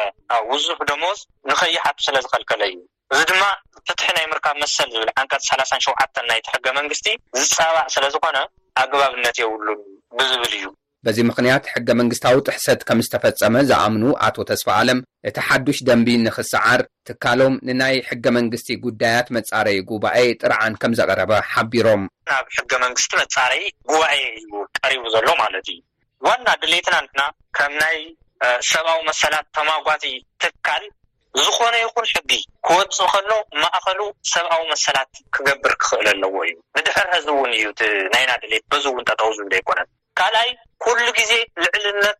ውዙሕ 0.50 0.78
ደሞዝ 0.90 1.18
ንኸይሓቱ 1.50 1.98
ስለ 2.06 2.16
ዝከልከለ 2.26 2.62
እዩ 2.72 2.76
እዚ 3.14 3.20
ድማ 3.30 3.42
ፍትሒ 3.88 4.06
ናይ 4.16 4.26
ምርካብ 4.32 4.56
መሰል 4.62 4.88
ዝብል 4.94 5.10
ዓንቀፅ 5.22 5.42
3ላን 5.48 5.82
ሸውዓተን 5.86 6.26
ናይቲ 6.30 6.46
ሕገ 6.54 6.66
መንግስቲ 6.78 7.08
ዝፀባዕ 7.42 7.86
ስለዝኮነ 7.96 8.38
ኣግባብነት 8.82 9.36
የብሉን 9.42 9.82
ብዝብል 10.18 10.52
እዩ 10.60 10.64
በዚ 11.06 11.18
ምክንያት 11.30 11.64
ሕገ 11.72 11.88
መንግስታዊ 12.00 12.34
ጥሕሰት 12.48 12.80
ከም 12.88 12.98
ዝተፈፀመ 13.06 13.54
ዝኣምኑ 13.70 14.04
ኣቶ 14.26 14.36
ተስፋ 14.50 14.68
ኣለም 14.80 14.98
እቲ 15.28 15.36
ሓዱሽ 15.48 15.78
ደንቢ 15.88 16.08
ንክሰዓር 16.26 16.80
ትካሎም 17.08 17.54
ንናይ 17.68 17.96
ሕገ 18.10 18.24
መንግስቲ 18.36 18.68
ጉዳያት 18.84 19.26
መፃረዪ 19.36 19.78
ጉባኤ 19.90 20.20
ጥርዓን 20.42 20.74
ከም 20.82 20.92
ዘቀረበ 21.00 21.32
ሓቢሮም 21.52 22.02
ናብ 22.30 22.46
ሕገ 22.58 22.72
መንግስቲ 22.84 23.10
መፃረይ 23.22 23.64
ጉባኤ 23.90 24.18
እዩ 24.40 24.52
ቀሪቡ 24.78 25.02
ዘሎ 25.14 25.26
ማለት 25.42 25.66
እዩ 25.74 25.80
ዋና 26.28 26.46
ድሌትና 26.62 26.96
ንትና 27.06 27.22
ከም 27.58 27.72
ናይ 27.82 27.96
ሰብኣዊ 28.70 29.00
መሰላት 29.10 29.46
ተማጓቲ 29.58 30.04
ትካል 30.44 30.84
ዝኾነ 31.42 31.74
ይኩን 31.84 32.06
ሕጊ 32.14 32.32
ክወፅእ 32.66 33.10
ከሎ 33.12 33.30
ማእከሉ 33.62 34.00
ሰብኣዊ 34.32 34.62
መሰላት 34.72 35.12
ክገብር 35.34 35.74
ክኽእል 35.82 36.08
ኣለዎ 36.14 36.34
እዩ 36.48 36.54
ንድሕር 36.78 37.06
ሕዚ 37.16 37.28
እውን 37.34 37.52
እዩ 37.58 37.66
እ 37.86 37.90
ናይና 38.14 38.30
ድሌት 38.44 38.64
ብዚ 38.74 38.84
እውን 38.92 39.06
ጠጠው 39.10 39.32
ዝብሉ 39.38 39.52
ኣይኮነን 39.60 39.88
ካልኣይ 40.18 40.50
ኵሉ 40.86 41.06
ግዜ 41.18 41.32
ልዕልነት 41.62 42.18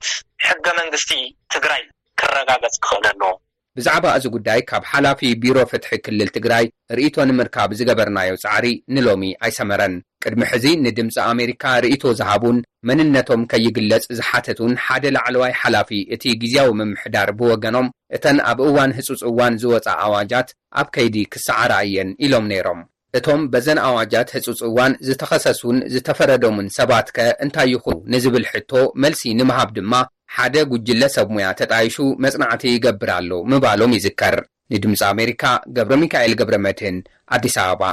ሕገ 0.48 0.66
መንግስቲ 0.78 1.10
ትግራይ 1.54 1.82
ክረጋገጽ 2.20 2.76
ክኽእል 2.84 3.04
ኣለዎ 3.12 3.32
ብዛዕባ 3.78 4.06
እዚ 4.18 4.24
ጉዳይ 4.34 4.60
ካብ 4.70 4.82
ሓላፊ 4.90 5.20
ቢሮ 5.42 5.56
ፍትሒ 5.70 5.90
ክልል 6.06 6.28
ትግራይ 6.36 6.64
ርእቶ 6.98 7.16
ንምርካብ 7.28 7.70
ዝገበርናዮ 7.78 8.30
ጻዕሪ 8.42 8.66
ንሎሚ 8.94 9.22
ኣይሰመረን 9.46 9.94
ቅድሚ 10.24 10.42
ሕዚ 10.52 10.66
ንድምፂ 10.84 11.16
ኣሜሪካ 11.32 11.64
ርእይቶ 11.84 12.04
ዝሃቡን 12.20 12.58
መንነቶም 12.90 13.42
ከይግለጽ 13.52 14.04
ዝሓተቱን 14.20 14.74
ሓደ 14.84 15.04
ላዕለዋይ 15.16 15.54
ሓላፊ 15.62 15.90
እቲ 16.16 16.24
ግዜያዊ 16.42 16.70
ምምሕዳር 16.80 17.30
ብወገኖም 17.40 17.88
እተን 18.18 18.38
ኣብ 18.52 18.58
እዋን 18.70 18.96
ህጹጽ 18.98 19.22
እዋን 19.32 19.56
ዝወፃ 19.64 19.86
ኣዋጃት 20.06 20.48
ኣብ 20.82 20.88
ከይዲ 20.96 21.16
ክሰዓር 21.34 21.72
እየን 21.86 22.12
ኢሎም 22.26 22.46
ነይሮም 22.54 22.80
እቶም 23.18 23.40
በዘን 23.52 23.78
ኣዋጃት 23.88 24.28
ህፁፅ 24.36 24.60
እዋን 24.68 24.92
ዝተኸሰሱን 25.08 25.76
ዝተፈረዶምን 25.94 26.68
ሰባት 26.76 27.08
ከ 27.16 27.26
እንታይ 27.44 27.68
ይኹኑ 27.74 27.96
ንዝብል 28.12 28.44
ሕቶ 28.52 28.70
መልሲ 29.02 29.22
ንምሃብ 29.38 29.68
ድማ 29.76 29.92
ሓደ 30.36 30.56
ጉጅለ 30.72 31.02
ሰብ 31.16 31.28
ሙያ 31.34 31.46
ተጣይሹ 31.60 31.96
መፅናዕቲ 32.24 32.64
ይገብርኣሎ 32.74 33.30
ምባሎም 33.52 33.94
ይዝከር 33.96 34.36
ንድምፂ 34.74 34.98
ኣሜሪካ 35.12 35.42
ገብረ 35.76 35.94
ሚካኤል 36.02 36.34
ገብረ 36.40 36.56
መድን 36.66 36.96
ኣዲስ 37.36 37.56
ኣበባ 37.64 37.84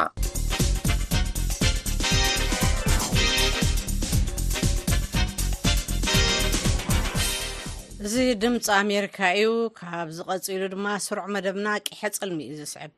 እዚ 8.05 8.15
ድምፂ 8.43 8.65
ኣሜሪካ 8.83 9.17
እዩ 9.41 9.51
ካብ 9.79 10.07
ዝቐፂሉ 10.19 10.61
ድማ 10.75 10.85
ስሩዑ 11.07 11.25
መደብና 11.37 11.67
ቅሐ 11.87 12.01
ፅልሚ 12.19 12.39
እዩ 12.51 12.55
ዝስዕብ 12.61 12.93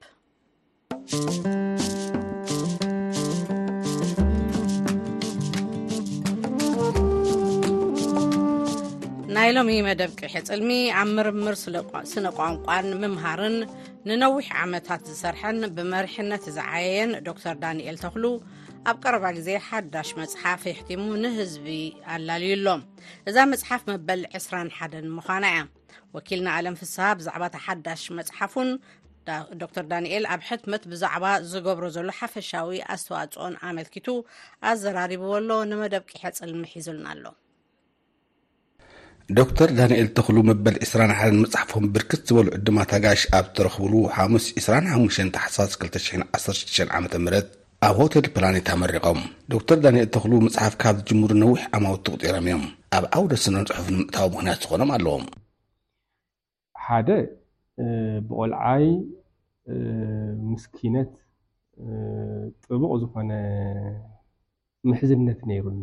ናይሎሚ 9.35 9.69
መደብ 9.85 10.11
ቅሐ 10.19 10.33
ፅልሚ 10.47 10.71
ኣብ 11.01 11.07
ምርምር 11.17 11.55
ስነ 12.11 12.27
ቋንቋን 12.37 12.87
ምምሃርን 13.01 13.55
ንነዊሕ 14.07 14.47
ዓመታት 14.63 15.01
ዝሰርሐን 15.09 15.59
ብመሪሕነት 15.77 16.43
ዝዓየየን 16.55 17.11
ዶተር 17.27 17.55
ዳኒኤል 17.63 17.97
ተክሉ 18.03 18.25
ኣብ 18.91 18.97
ቀረባ 19.03 19.25
ግዜ 19.37 19.49
ሓዳሽ 19.67 20.09
መፅሓፍ 20.19 20.61
የሕትሙ 20.69 21.05
ንህዝቢ 21.23 21.67
ኣላልዩኣሎም 22.15 22.81
እዛ 23.31 23.37
መፅሓፍ 23.53 23.83
መበል 23.91 24.21
21ን 24.41 25.07
ምዃና 25.17 25.43
እያ 25.53 25.61
ወኪልና 26.17 26.49
ኣለም 26.57 26.77
ፍስሓ 26.81 27.07
ብዛዕባ 27.21 27.43
እታ 27.51 27.57
ሓዳሽ 27.67 28.03
መፅሓፉን 28.19 28.71
ዶር 29.61 29.87
ዳንኤል 29.93 30.27
ኣብ 30.35 30.43
ሕትመት 30.49 30.85
ብዛዕባ 30.93 31.25
ዝገብሮ 31.53 31.87
ዘሎ 31.97 32.09
ሓፈሻዊ 32.19 32.77
ኣስተዋፅኦን 32.95 33.55
ኣመልኪቱ 33.69 34.07
ኣዘራሪብዎሎ 34.71 35.49
ንመደብ 35.71 36.05
ቅሐ 36.11 36.23
ፅልሚ 36.41 36.63
ሒዙልና 36.75 37.07
ኣሎ 37.15 37.25
ዶ 39.35 39.41
ር 39.67 39.69
ዳንኤል 39.77 40.07
ተኽሉ 40.15 40.37
መበል 40.47 40.75
21 40.85 41.33
መፅሓፎም 41.41 41.83
ብርክት 41.95 42.21
ዝበሉ 42.29 42.47
ዕድማ 42.55 42.77
ታጋሽ 42.91 43.21
ኣብ 43.37 43.45
ዝተረኽብሉ 43.49 43.93
ሓሙስ 44.15 44.45
25 44.55 45.37
ሓ216ዓም 45.43 47.05
ኣብ 47.87 47.93
ሆቴል 47.99 48.25
ፕላኔት 48.35 48.67
ኣመሪቖም 48.73 49.19
ዶተር 49.53 49.79
ዳንኤል 49.85 50.07
ተክሉ 50.15 50.33
መፅሓፍ 50.47 50.73
ካብ 50.81 50.95
ዝጅሙሩ 50.99 51.31
ነዊሕ 51.43 51.61
ኣማውት 51.77 52.01
ትቕጢሮም 52.07 52.39
እዮም 52.49 52.63
ኣብ 52.97 53.03
ዓውደ 53.17 53.31
ስነፅሑፍንምእታዊ 53.45 54.27
ምክንያት 54.35 54.59
ዝኾኖም 54.63 54.91
ኣለዎም 54.95 55.23
ሓደ 56.85 57.09
ብቆልዓይ 58.27 58.85
ምስኪነት 60.51 61.11
ጥቡቕ 62.65 62.91
ዝኾነ 63.03 63.31
ምሕዝነት 64.89 65.39
ነይሩኒ 65.51 65.79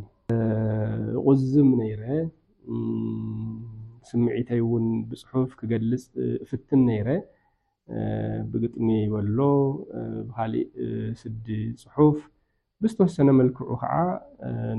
ቅዝም 1.25 1.71
ነይረ 1.81 2.05
ስምዒተይ 4.09 4.61
እውን 4.65 4.87
ብፅሑፍ 5.11 5.51
ክገልፅ 5.61 6.03
ፍትን 6.49 6.81
ነይረ 6.89 7.09
ብግጥሚ 8.51 8.89
በሎ 9.13 9.39
ብካሊእ 10.27 10.67
ስዲ 11.21 11.47
ፅሑፍ 11.93 12.19
ብዝተወሰነ 12.83 13.31
መልክዑ 13.39 13.71
ከዓ 13.83 13.95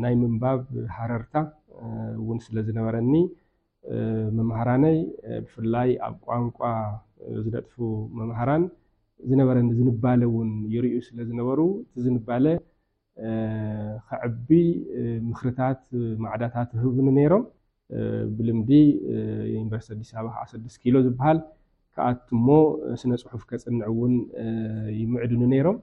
ናይ 0.04 0.14
ምንባብ 0.22 0.62
ሃረርታ 0.98 1.34
እውን 2.20 2.40
ስለ 2.46 2.56
ዝነበረኒ 2.68 3.14
መምሃራነይ 4.38 4.98
ብፍላይ 5.46 5.90
ኣብ 6.08 6.16
ቋንቋ 6.28 6.60
ዝለጥፉ 7.46 7.76
መምሃራን 8.20 8.64
ዝነበረኒ 9.30 9.70
ዝንባለ 9.80 10.22
እውን 10.30 10.52
ይርዩ 10.74 10.96
ስለዝነበሩ 11.08 11.60
እቲ 11.84 11.94
ዝንባለ 12.06 12.46
ከዕቢ 14.10 14.50
ምክርታት 15.30 15.82
ማዕዳታት 16.24 16.70
ህቡኒ 16.84 17.08
ነይሮም 17.18 17.44
ብልምዲ 18.38 18.70
ዩኒቨርስቲ 19.54 19.90
ኣዲስ 19.96 20.10
ኣባ 20.18 20.26
ከዓ 20.36 20.44
ስድስ 20.54 20.76
ኪሎ 20.82 20.96
ዝበሃል 21.06 21.38
ከኣት 21.96 22.24
ሞ 22.48 22.60
ስነ 23.02 23.12
ፅሑፍ 23.32 23.42
ከፅንዕ 23.50 23.82
እውን 23.94 24.14
ይምዕድኑ 25.02 25.42
ነይሮም 25.54 25.78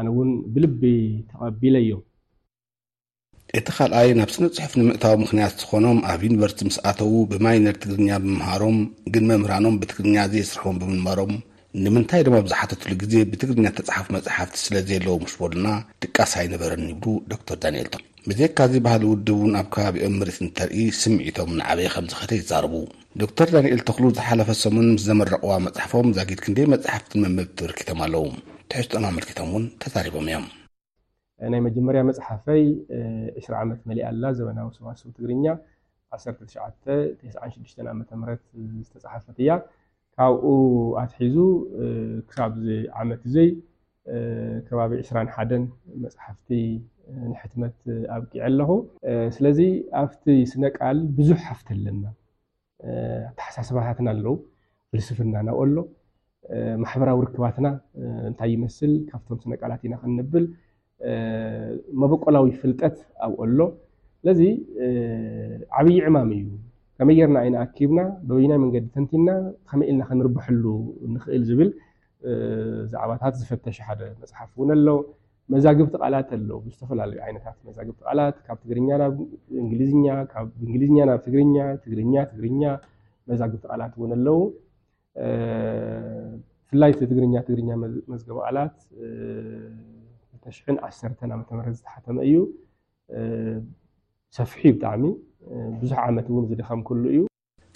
ኣነ 0.00 0.06
እውን 0.12 0.30
ብልቢ 0.54 0.82
ተቐቢለ 1.30 1.74
እዮም 1.84 2.02
እቲ 3.58 3.66
ካልኣይ 3.76 4.08
ናብ 4.20 4.30
ስነ 4.36 4.44
ፅሑፍ 4.54 4.72
ንምእታዊ 4.80 5.14
ምክንያት 5.24 5.52
ዝኮኖም 5.62 5.98
ኣብ 6.12 6.20
ዩኒቨርስቲ 6.28 6.60
ምስ 6.68 6.78
ኣተው 6.90 7.12
ብማይነር 7.32 7.76
ትግርኛ 7.82 8.10
ብምምሃሮም 8.24 8.78
ግን 9.14 9.26
መምህራኖም 9.30 9.78
ብትግርኛ 9.82 10.16
ዘ 10.32 10.34
ዝስርሕቦም 10.44 10.80
ብምንበሮም 10.82 11.34
ንምንታይ 11.84 12.22
ድማ 12.26 12.36
ብዝሓተትሉ 12.46 12.90
ግዜ 13.02 13.14
ብትግርኛ 13.30 13.66
ተፅሓፍ 13.78 14.06
መፅሓፍቲ 14.14 14.56
ስለዘ 14.66 14.88
ኣለዎ 15.00 15.16
ምሽቦሉና 15.24 15.68
ጥቃስ 16.02 16.34
ኣይነበረን 16.42 16.84
ይብሉ 16.92 17.04
ዶተር 17.32 17.58
ዳኒኤል 17.64 17.88
ቶም 17.94 18.04
መዜ 18.30 18.40
ካዚ 18.58 18.72
ባህሊ 18.84 19.02
ውድብ 19.08 19.28
ውን 19.42 19.52
ኣብ 19.58 19.66
ከባቢኦም 19.74 20.14
ምርኢት 20.20 20.38
እንተርኢ 20.44 20.76
ስምዒቶም 21.00 21.50
ንዓበይ 21.58 21.86
ከም 21.92 22.06
ዝኸተ 22.12 22.30
ይዛርቡ 22.38 22.72
ዶክተር 23.22 23.48
ዳንኤል 23.54 23.80
ተክሉ 23.88 24.04
ዝሓለፈ 24.16 24.48
ሰሙን 24.62 24.88
ምስ 24.94 25.02
ዘመረቅዋ 25.08 25.50
መፅሓፎም 25.66 26.08
ዛጊድ 26.16 26.40
ክንደይ 26.44 26.66
መፅሓፍቲ 26.72 27.12
መመብ 27.24 27.48
ትበርኪቶም 27.58 28.00
ኣለው 28.06 28.24
ትሕትኦም 28.70 29.04
ኣመልኪቶም 29.10 29.46
እውን 29.52 29.66
ተዛሪቦም 29.84 30.26
እዮም 30.30 30.46
ናይ 31.54 31.62
መጀመርያ 31.68 32.00
መፅሓፈይ 32.10 32.64
20 32.96 33.56
ዓመት 33.62 33.80
መሊእ 33.90 34.06
ኣላ 34.10 34.24
ዘበናዊ 34.38 34.66
ሰዋሰቡ 34.78 35.08
ትግርኛ 35.18 35.46
1996 36.18 37.86
ዓምት 37.94 38.10
ዝተፃሓፈት 38.88 39.38
እያ 39.46 39.50
ካብኡ 40.18 40.44
ኣትሒዙ 41.04 41.36
ክሳብ 42.30 42.52
ዓመት 43.04 43.22
እይ 43.46 43.48
ከባቢ 44.68 44.92
21 45.14 45.58
መፅሓፍቲ 46.02 46.50
ንሕትመት 47.30 47.76
ኣብቂዕ 48.14 48.40
ኣለኹ 48.46 48.70
ስለዚ 49.36 49.60
ኣብቲ 50.00 50.26
ስነቃል 50.52 50.98
ብዙሕ 51.18 51.40
ሃፍተኣለና 51.50 52.04
ተሓሳስባታትና 53.38 54.08
ኣለው 54.14 54.34
ፍልስፍርና 54.90 55.34
ናብ 55.46 55.58
ኣሎ 55.64 55.76
ማሕበራዊ 56.82 57.18
ርክባትና 57.26 57.66
እንታይ 58.28 58.50
ይመስል 58.54 58.92
ካብቶም 59.10 59.38
ስነቃላት 59.44 59.80
ኢና 59.86 59.94
ክንብል 60.02 60.44
መበቆላዊ 62.02 62.46
ፍልጠት 62.60 62.96
ኣብኦ 63.24 63.38
ኣሎ 63.46 63.58
ስለዚ 64.20 64.42
ዓብይ 65.78 65.98
ዕማሚ 66.10 66.32
እዩ 66.42 66.48
ከመ 66.98 67.08
የርና 67.18 67.36
ዓይና 67.42 67.56
ኣኪብና 67.66 68.00
በበይናይ 68.28 68.58
መንገዲ 68.62 68.86
ተንቲና 68.94 69.30
ከመይ 69.70 69.88
ኢልና 69.90 70.02
ክንርበሐሉ 70.10 70.62
ንኽእል 71.14 71.42
ዝብል 71.48 71.70
ዛዕባታት 72.92 73.34
ዝፈተሻ 73.40 73.78
ሓደ 73.88 74.00
መፅሓፍ 74.20 74.50
እውን 74.56 74.70
ኣሎ 74.76 74.86
መዛግብቲ 75.54 75.92
ቃላት 76.02 76.28
ኣለዉ 76.36 76.56
ብዝተፈላለዩ 76.64 77.18
ዓይነታት 77.26 77.56
መዛግብቲ 77.68 77.98
ቃላት 78.10 78.36
ካብ 78.46 78.58
ትግርኛ 78.62 78.88
ናብ 79.02 79.14
እንግሊዝኛ 79.62 80.04
ካብ 80.32 80.48
እንግሊዝኛ 80.66 80.96
ናብ 81.10 81.20
ትግርኛ 81.26 81.56
ትግርኛ 81.82 82.14
ትግርኛ 82.30 82.62
መዛግብቲ 83.30 83.62
ቃላት 83.72 83.92
እውን 83.98 84.10
ኣለዉ 84.16 84.38
ብፍላይእቲ 85.18 87.00
ትግርኛ 87.12 87.34
ትግርኛ 87.48 87.70
መዝገብ 88.12 88.36
ቃላት 88.46 88.76
ተሽ 90.44 90.58
1 90.74 90.82
ዓምህት 91.50 91.72
ዝተሓተመ 91.80 92.16
እዩ 92.28 92.36
ሰፍሒ 94.38 94.60
ብጣዕሚ 94.76 95.04
ብዙሕ 95.82 95.98
ዓመት 96.08 96.26
እውን 96.32 96.44
ዝደከም 96.50 96.80
ኩሉ 96.88 97.02
እዩ 97.14 97.20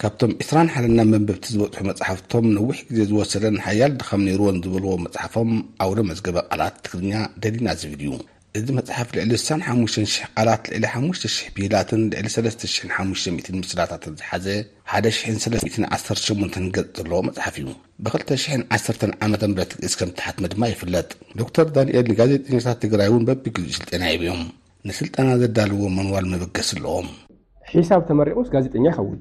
ካብቶም 0.01 0.31
ዒስራን 0.41 0.69
ሓለና 0.73 0.99
መንበብቲ 1.09 1.43
ዝበጽሑ 1.53 1.83
መጻሓፍቶም 1.89 2.45
ንዊሕ 2.55 2.77
ግዜ 2.91 3.01
ዝወሰደን 3.09 3.55
ሃያል 3.65 3.91
ድኸም 3.99 4.21
ነይርዎን 4.27 4.55
ዝበልዎ 4.63 4.91
መጽሓፎም 5.05 5.49
ኣውደ 5.83 5.99
መዝገበ 6.09 6.37
ቓላት 6.51 6.75
ትግርኛ 6.85 7.13
ደሊና 7.43 7.67
ዝብል 7.81 7.99
እዩ 8.05 8.15
እዚ 8.59 8.65
መጽሓፍ 8.79 9.09
ልዕሊ 9.17 9.29
95,000 9.41 10.25
ቓላት 10.37 10.63
ዕሊ5,000 10.77 11.43
ብላትን 11.57 12.01
ዕሊ3,500 12.21 13.53
ምስላታትን 13.59 14.15
ዝሓዘ 14.21 14.47
1,318 14.99 16.67
ገጽ 16.77 16.89
ዘለዎ 17.01 17.19
መጽሓፍ 17.29 17.55
እዩ 17.63 17.67
ብ2001 18.05 19.25
ዓ 19.25 19.29
ም 19.51 19.53
ግእስ 19.83 19.95
ከም 20.01 20.11
ትሓት 20.19 20.39
መድማ 20.45 20.63
ይፍለጥ 20.73 21.07
ዶክተር 21.41 21.67
ዳንኤል 21.77 22.07
ንጋዜጠኛታት 22.13 22.79
ትግራይ 22.85 23.09
እውን 23.11 23.23
በቢግዙእ 23.29 23.75
ስልጠና 23.79 24.03
የብዮም 24.15 24.43
ንስልጠና 24.89 25.29
ዘዳልዎ 25.43 25.83
መንባል 25.99 26.27
መበገስ 26.35 26.71
ኣለዎም 26.79 27.09
ሒሳብ 27.77 28.01
ተመሪቑስ 28.11 28.47
ጋዜጠኛ 28.55 28.85
ይኸውን 28.93 29.19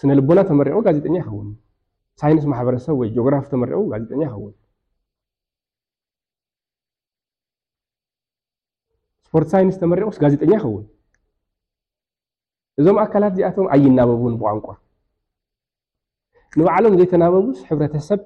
ስነ 0.00 0.10
ልቦና 0.18 0.38
ተመሪቁ 0.48 0.76
ጋዜጠኛ 0.86 1.14
ይኸውን 1.20 1.46
ሳይንስ 2.20 2.44
ማሕበረሰብ 2.52 2.94
ወይ 3.00 3.08
ጂኦግራፊ 3.14 3.44
ተመሪቁ 3.52 3.78
ጋዜጠኛ 3.92 4.20
ይኸውን 4.26 4.52
ስፖርት 9.26 9.48
ሳይንስ 9.54 9.76
ተመሪቑስ 9.82 10.16
ጋዜጠኛ 10.24 10.52
ይኸውን 10.58 10.84
እዞም 12.80 12.98
ኣካላት 13.04 13.32
እዚኣቶም 13.36 13.66
ኣይናበቡን 13.74 14.34
ብቋንቋ 14.40 14.66
ንባዕሎም 16.58 16.94
ዘይተናበቡስ 16.98 17.58
ሕብረተሰብ 17.70 18.20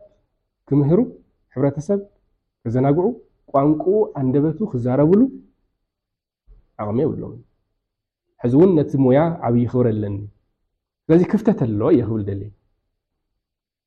ክምህሩ 0.68 0.98
ሕብረተሰብ 1.54 2.00
ክዘናግዑ 2.64 3.06
ቋንቁኡ 3.54 3.96
ኣንደበቱ 4.20 4.58
ክዛረብሉ 4.72 5.20
ኣቅሚ 6.82 6.98
የብሎም 7.04 7.32
ሕዚ 8.42 8.52
እውን 8.58 8.70
ነቲ 8.80 8.90
ሙያ 9.06 9.20
ዓብይ 9.46 9.64
ክብር 9.72 9.86
ኣለኒ 9.94 10.18
ስለዚ 11.10 11.24
ክፍተት 11.30 11.60
ኣሎ 11.64 11.80
እየ 11.94 12.02
ክብል 12.08 12.20
ደሊ 12.26 12.42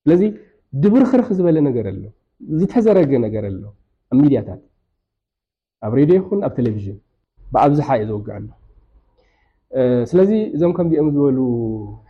ስለዚ 0.03 0.21
ድብርክርክ 0.83 1.27
ዝበለ 1.37 1.57
ነገር 1.67 1.85
ኣሎ 1.91 2.01
ዝተሕዘረገ 2.59 3.11
ነገር 3.25 3.43
ኣሎ 3.49 3.61
ኣብ 4.13 4.17
ሚድያታት 4.23 4.61
ኣብ 5.85 5.93
ሬድዮ 5.99 6.15
ይኹን 6.19 6.39
ኣብ 6.47 6.51
ቴለቭዥን 6.57 6.97
ብኣብዝሓ 7.53 7.87
እየ 7.99 8.03
ዝውግዕ 8.09 8.31
ኣሎ 8.39 8.47
ስለዚ 10.11 10.31
እዞም 10.57 10.73
ከምዚኦም 10.79 11.09
ዝበሉ 11.15 11.37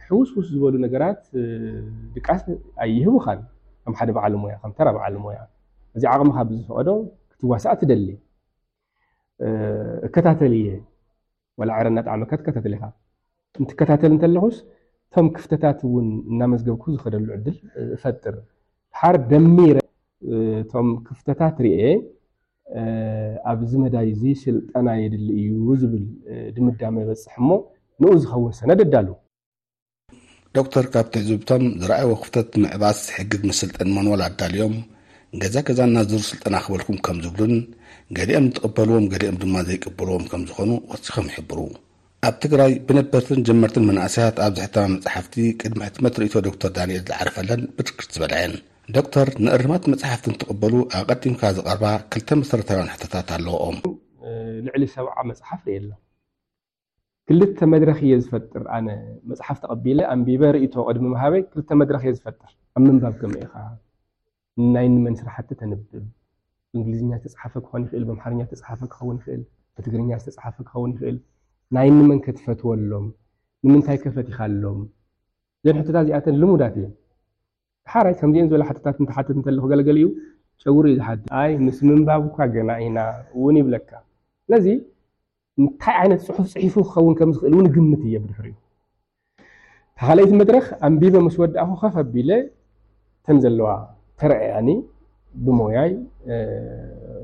ሕውስውስ 0.08 0.48
ዝበሉ 0.56 0.74
ነገራት 0.88 1.22
ድቃስ 2.18 2.42
ኣይህቡካን 2.86 3.40
ከም 3.86 3.96
ሓደ 4.02 4.10
በዓለሞያ 4.18 4.56
ከምተራ 4.66 4.88
በዓለሞያ 5.00 5.40
እዚ 5.98 6.04
ዓቅሚካ 6.18 6.38
ብዝፈቀዶ 6.50 6.90
ክትዋሳእትደሊ 7.34 8.08
እከታተል 10.10 10.54
እየ 10.62 10.70
ወላ 11.62 11.70
ዕረና 11.82 11.98
ጣዕሚካ 12.10 12.32
ትከታተሊ 12.42 12.76
ካ 12.84 12.88
እንትከታተል 13.62 14.12
እንተለኩስ 14.18 14.58
ቶም 15.16 15.28
ክፍተታት 15.38 15.80
እውን 15.88 16.08
እናመዝገብኩ 16.32 16.84
ዝከደሉ 16.94 17.28
ዕድል 17.38 17.58
ፈጥር 18.04 18.36
ሓር 19.00 19.16
ደሚረ 19.32 19.78
እቶም 20.64 20.88
ክፍተታት 21.08 21.58
ርእ 21.66 21.82
ኣብዚ 23.52 23.72
መዳይ 23.84 24.08
ዚ 24.22 24.34
ስልጠና 24.46 24.88
የድሊ 25.02 25.28
እዩ 25.42 25.66
ዝብል 25.82 26.06
ድምዳመ 26.56 26.96
ይበፅሕ 27.04 27.36
እሞ 27.42 27.50
ንኡ 28.02 28.12
ዝከውን 28.24 28.54
ሰነ 28.60 28.72
ደዳሉ 28.82 29.10
ዶክተር 30.58 30.86
ካብትዕዝብቶም 30.94 31.64
ዝረኣይዎ 31.82 32.10
ክፍተት 32.24 32.50
ምዕባስ 32.64 33.00
ሕግግ 33.18 33.42
ምስልጥንመንል 33.52 34.22
ኣዳልዮም 34.30 34.76
ገዛገዛ 35.42 35.80
እና 35.90 35.98
ዝሩ 36.10 36.22
ስልጠና 36.32 36.56
ክበልኩም 36.66 36.98
ከምዝብሉን 37.06 37.56
ገሊኦም 38.18 38.48
ትቅበልዎም 38.58 39.06
ገኦም 39.14 39.38
ድማ 39.44 39.56
ዘይቀበልዎም 39.70 40.26
ከምዝኮኑ 40.34 40.72
ወፅሖም 40.92 41.28
ይሕብሩ 41.32 41.60
ኣብ 42.28 42.36
ትግራይ 42.44 42.74
ብነበርትን 42.88 43.40
ጀመርትን 43.48 43.86
መናእሰያት 43.88 44.38
ኣብዚሕተማ 44.44 44.84
መፅሓፍቲ 44.92 45.36
ቅድሚ 45.62 45.80
ሕትመትርኢቶ 45.88 46.34
ዶክተር 46.46 46.70
ዳንኤል 46.78 47.02
ዝዓርፈለን 47.10 47.62
ብርክር 47.78 48.06
ዝበላየን 48.16 48.54
ዶክተር 48.98 49.28
ንእርማት 49.46 49.84
መፅሓፍቲ 49.94 50.26
እንትቅበሉ 50.32 50.74
ኣቀዲምካ 51.00 51.42
ዝቀርባ 51.58 51.84
ክልተ 52.14 52.30
መሰረታውያን 52.42 52.92
ሕቶታት 52.94 53.32
ኣለዎኦም 53.38 53.78
ልዕሊ 54.68 54.86
ሰብዓ 54.96 55.16
መፅሓፍ 55.32 55.64
ኢ 55.74 55.76
ኣሎ 55.80 55.90
ክልተ 57.30 57.60
መድረኪየ 57.74 58.22
ዝፈጥር 58.24 58.64
ኣነ 58.78 58.88
መፅሓፍ 59.32 59.60
ተቀቢለ 59.66 60.00
ኣንቢበርእ 60.14 60.64
ቅድሚ 60.88 61.08
ባሃበ 61.16 61.34
ክል 61.52 61.68
መድረክ 61.82 62.06
ዮ 62.12 62.16
ዝፈጥር 62.22 62.50
ኣብ 62.78 62.82
ምንባብ 62.88 63.18
ገመኤከ 63.24 63.54
ናይኒመንስራሕቲ 64.78 65.50
ተንብብ 65.64 65.84
ብእንግሊዝኛ 65.92 67.12
ዝተፃሓፈ 67.26 67.54
ክኮን 67.68 67.84
ይኽእል 67.88 68.06
ብምሓርኛ 68.12 68.40
ዝተፅሓፈ 68.50 68.82
ክኸውን 68.96 69.18
ይኽእል 69.22 69.44
ብትግርኛ 69.76 70.10
ዝተፃሓፈ 70.26 70.56
ክኸውን 70.72 70.92
ይኽእል 70.96 71.20
ናይ 71.76 71.88
ኒመን 71.98 72.18
ከትፈትወሎም 72.26 73.06
ንምንታይ 73.66 73.98
ከፈቲካሎም 74.04 74.80
እዘን 75.64 75.78
ሕቶታት 75.82 76.04
እዚኣተን 76.06 76.36
ልሙዳት 76.42 76.74
እየ 76.80 76.88
ሓራይ 77.92 78.16
ከምዚኦም 78.20 78.48
ዝበላ 78.50 78.64
ሓትታት 78.70 78.98
ተሓትት 79.10 79.38
እተለኩገለገሊ 79.42 79.98
እዩ 80.02 80.10
ጨጉሪእዩ 80.64 80.96
ዝሓት 81.00 81.20
ኣይ 81.42 81.52
ምስ 81.66 81.78
ምንባብካ 81.88 82.38
ገና 82.56 82.70
ኢና 82.86 83.00
እውን 83.38 83.56
ይብለካ 83.62 83.90
ስለዚ 84.46 84.68
እንታይ 85.60 85.96
ዓይነት 86.02 86.22
ፅሑፍ 86.28 86.48
ፅሒፉ 86.54 86.76
ክኸውን 86.92 87.16
ከምዝኽእል 87.20 87.54
እውን 87.56 87.68
ግምት 87.76 88.04
እየ 88.10 88.16
ብድፍር 88.26 88.46
እዩ 88.50 88.54
ካካለይቲ 90.00 90.32
መድረክ 90.42 90.68
ኣንቢበ 90.90 91.16
ምስ 91.28 91.36
ወድኣኹ 91.44 91.70
ከፈቢለ 91.82 92.32
ተም 93.26 93.38
ዘለዋ 93.46 93.68
ተርኣያኒ 94.22 94.70
ብሞያይ 95.46 95.92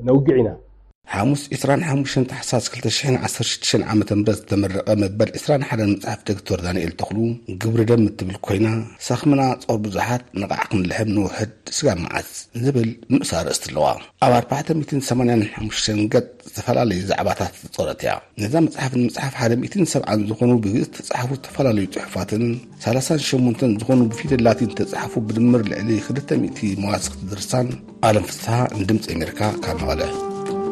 ነውግዕ 0.10 0.36
ኢና 0.42 0.50
ሓሙስ 1.18 1.42
25 1.58 2.22
ታሓሳስ216 2.32 3.86
ዓ 3.92 3.94
ምት 4.00 4.10
ዝተመረቐ 4.40 4.88
መበል 5.04 5.30
21 5.38 5.84
መፅሓፍ 5.92 6.20
ደግቶር 6.30 6.60
ዳንኤል 6.66 6.92
ተኽሉ 7.00 7.18
ግብሪ 7.62 7.82
ደምእትብል 7.92 8.38
ኮይና 8.48 8.68
ሰኽምና 9.08 9.42
ጾር 9.64 9.78
ብዙሓት 9.86 10.24
ንቕዕ 10.42 10.60
ክንልሕም 10.72 11.10
ንውሕድ 11.16 11.54
ስጋ 11.78 11.88
መዓዝ 12.04 12.30
ዝብል 12.66 12.90
ንእሳ 13.14 13.32
ርእስቲ 13.48 13.66
ኣለዋ 13.72 13.88
ኣብ 14.28 14.34
485 14.52 16.06
ገጽ 16.14 16.30
ዝተፈላለዩ 16.50 17.02
ዛዕባታት 17.10 17.54
ዝጸረት 17.64 18.00
እያ 18.06 18.12
ነዛ 18.44 18.54
መፅሓፍን 18.68 19.04
መፅሓፍ 19.10 19.34
17 19.48 19.82
ዝኾኑ 20.32 20.52
ብግእ 20.66 20.88
ተፅሓፉ 21.00 21.30
ዝተፈላለዩ 21.42 21.86
ፅሑፋትን 21.98 22.46
38 22.88 23.70
ዝኾኑ 23.82 24.00
ብፊደላትን 24.14 24.72
ተፅሓፉ 24.80 25.14
ብድምር 25.30 25.64
ልዕሊ 25.74 25.92
200 26.16 26.74
መዋስክቲ 26.86 27.22
ድርሳን 27.34 27.68
ኣለም 28.10 28.26
ፍስሓ 28.32 28.48
ንድምፂ 28.82 29.06
ኣሜርካ 29.18 29.42
ካብ 29.66 29.78
መቐለ 29.84 30.02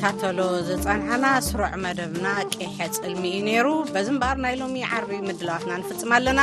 ታተሎ 0.00 0.40
ዝፀንዕና 0.68 1.26
ስሩዕ 1.46 1.74
መደብና 1.84 2.26
ቀሐ 2.54 2.76
ፅልሚ 2.98 3.22
እዩ 3.30 3.38
ነይሩ 3.48 3.66
በዚ 3.94 4.08
ምበኣር 4.14 4.36
ናይ 4.44 4.54
ሎሚ 4.60 4.80
ዓርብ 4.94 5.10
ምድለዋትና 5.28 5.72
ንፍፅም 5.82 6.10
ኣለና 6.16 6.40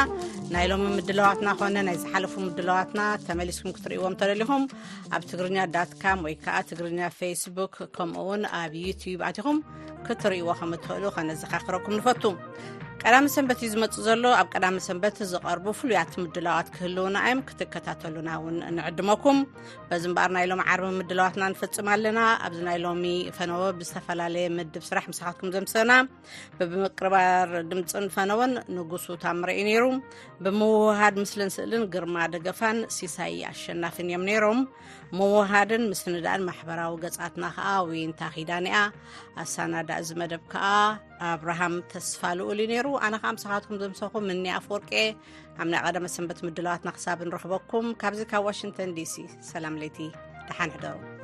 ናይ 0.53 0.65
ሎሚ 0.71 0.85
ምድለዋትና 0.97 1.49
ኮነ 1.59 1.75
ናይ 1.87 1.97
ዝሓለፉ 2.03 2.33
ምድለዋትና 2.45 3.01
ተመሊስኩም 3.27 3.75
ክትርእዎም 3.77 4.17
ተደሊኹም 4.21 4.63
ኣብ 5.17 5.25
ትግርኛ 5.31 5.57
ዳትካም 5.75 6.23
ወይከዓ 6.27 6.55
ትግርኛ 6.71 6.99
ፌስቡክ 7.19 7.75
ከምኡውን 7.97 8.43
ኣብ 8.61 8.73
ዩቲዩብ 8.85 9.23
ኣትኹም 9.29 9.59
ክትርእዎ 10.07 10.47
ከም 10.61 10.73
እትክእሉ 10.77 11.03
ከነዚካ 11.17 11.53
ክረኩም 11.67 11.97
ንፈቱ 11.99 12.23
ቀዳሚ 13.05 13.25
ሰንበት 13.33 13.59
እዩ 13.63 13.69
ዝመፁ 13.73 13.93
ዘሎ 14.05 14.23
ኣብ 14.39 14.47
ቀዳሚ 14.55 14.75
ሰንበት 14.85 15.15
ዝቐርቡ 15.31 15.65
ፍሉያት 15.79 16.11
ምድለዋት 16.21 16.67
ክህልውና 16.75 17.15
እዮም 17.27 17.41
ክትከታተሉና 17.47 18.29
ውን 18.43 18.57
ንዕድመኩም 18.77 19.39
በዚ 19.89 20.03
እምበኣር 20.09 20.31
ናይሎም 20.37 20.61
ዓርቢ 20.73 20.87
ምድላዋትና 20.99 21.43
ንፈፅም 21.53 21.87
ኣለና 21.95 22.19
ኣብዚ 22.47 22.59
ናይ 22.67 22.77
ሎሚ 22.85 23.05
ፈነዎ 23.37 23.63
ብዝተፈላለየ 23.79 24.47
ምድብ 24.57 24.83
ስራሕ 24.89 25.05
መሰካትኩም 25.11 25.51
ዘምሰና 25.55 25.91
ብምቅርባር 26.59 27.51
ድምፅን 27.71 28.07
ፈነወን 28.17 28.53
ንጉስታምርኢ 28.77 29.59
ነይሩ 29.69 29.85
ብምውሃድ 30.45 31.17
ምስሊንስእልን 31.23 31.85
ግርማ 31.95 32.17
ደገፋን 32.35 32.79
ሲሳይ 32.99 33.35
ኣሸናፍን 33.51 34.09
እዮም 34.11 34.25
ነይሮም 34.31 34.61
ምውሃድን 35.19 35.83
ምስንዳእን 35.91 36.45
ማሕበራዊ 36.47 36.93
ገፃትና 37.03 37.45
ከዓ 37.55 37.71
ወይንታኺዳኒኣ 37.89 38.77
ኣሳናዳ 39.43 39.89
ዚ 40.07 40.17
መደብ 40.21 40.43
ከዓ 40.53 40.67
ኣብርሃም 41.31 41.75
ተስፋ 41.91 42.21
ልኡሉዩ 42.39 42.67
ነይሩ 42.73 42.87
ኣነ 43.07 43.15
ከዓ 43.23 43.31
ምሰኻትኩም 43.37 43.79
ዘምሰኹም 43.83 44.25
ምኒ 44.31 44.45
ኣፈወርቄ 44.59 44.91
ኣብ 45.59 45.67
ናይ 45.73 45.81
ቀደመ 45.87 46.09
ሰንበት 46.15 46.41
ምድለዋትና 46.47 46.91
ክሳብ 46.97 47.21
ንረኽበኩም 47.29 47.89
ካብዚ 48.03 48.21
ካብ 48.33 48.45
ዋሽንተን 48.49 48.95
ዲሲ 48.99 49.15
ሰላም 49.51 49.77
ለይቲ 49.83 49.99
ድሓንሕደሩ 50.49 51.21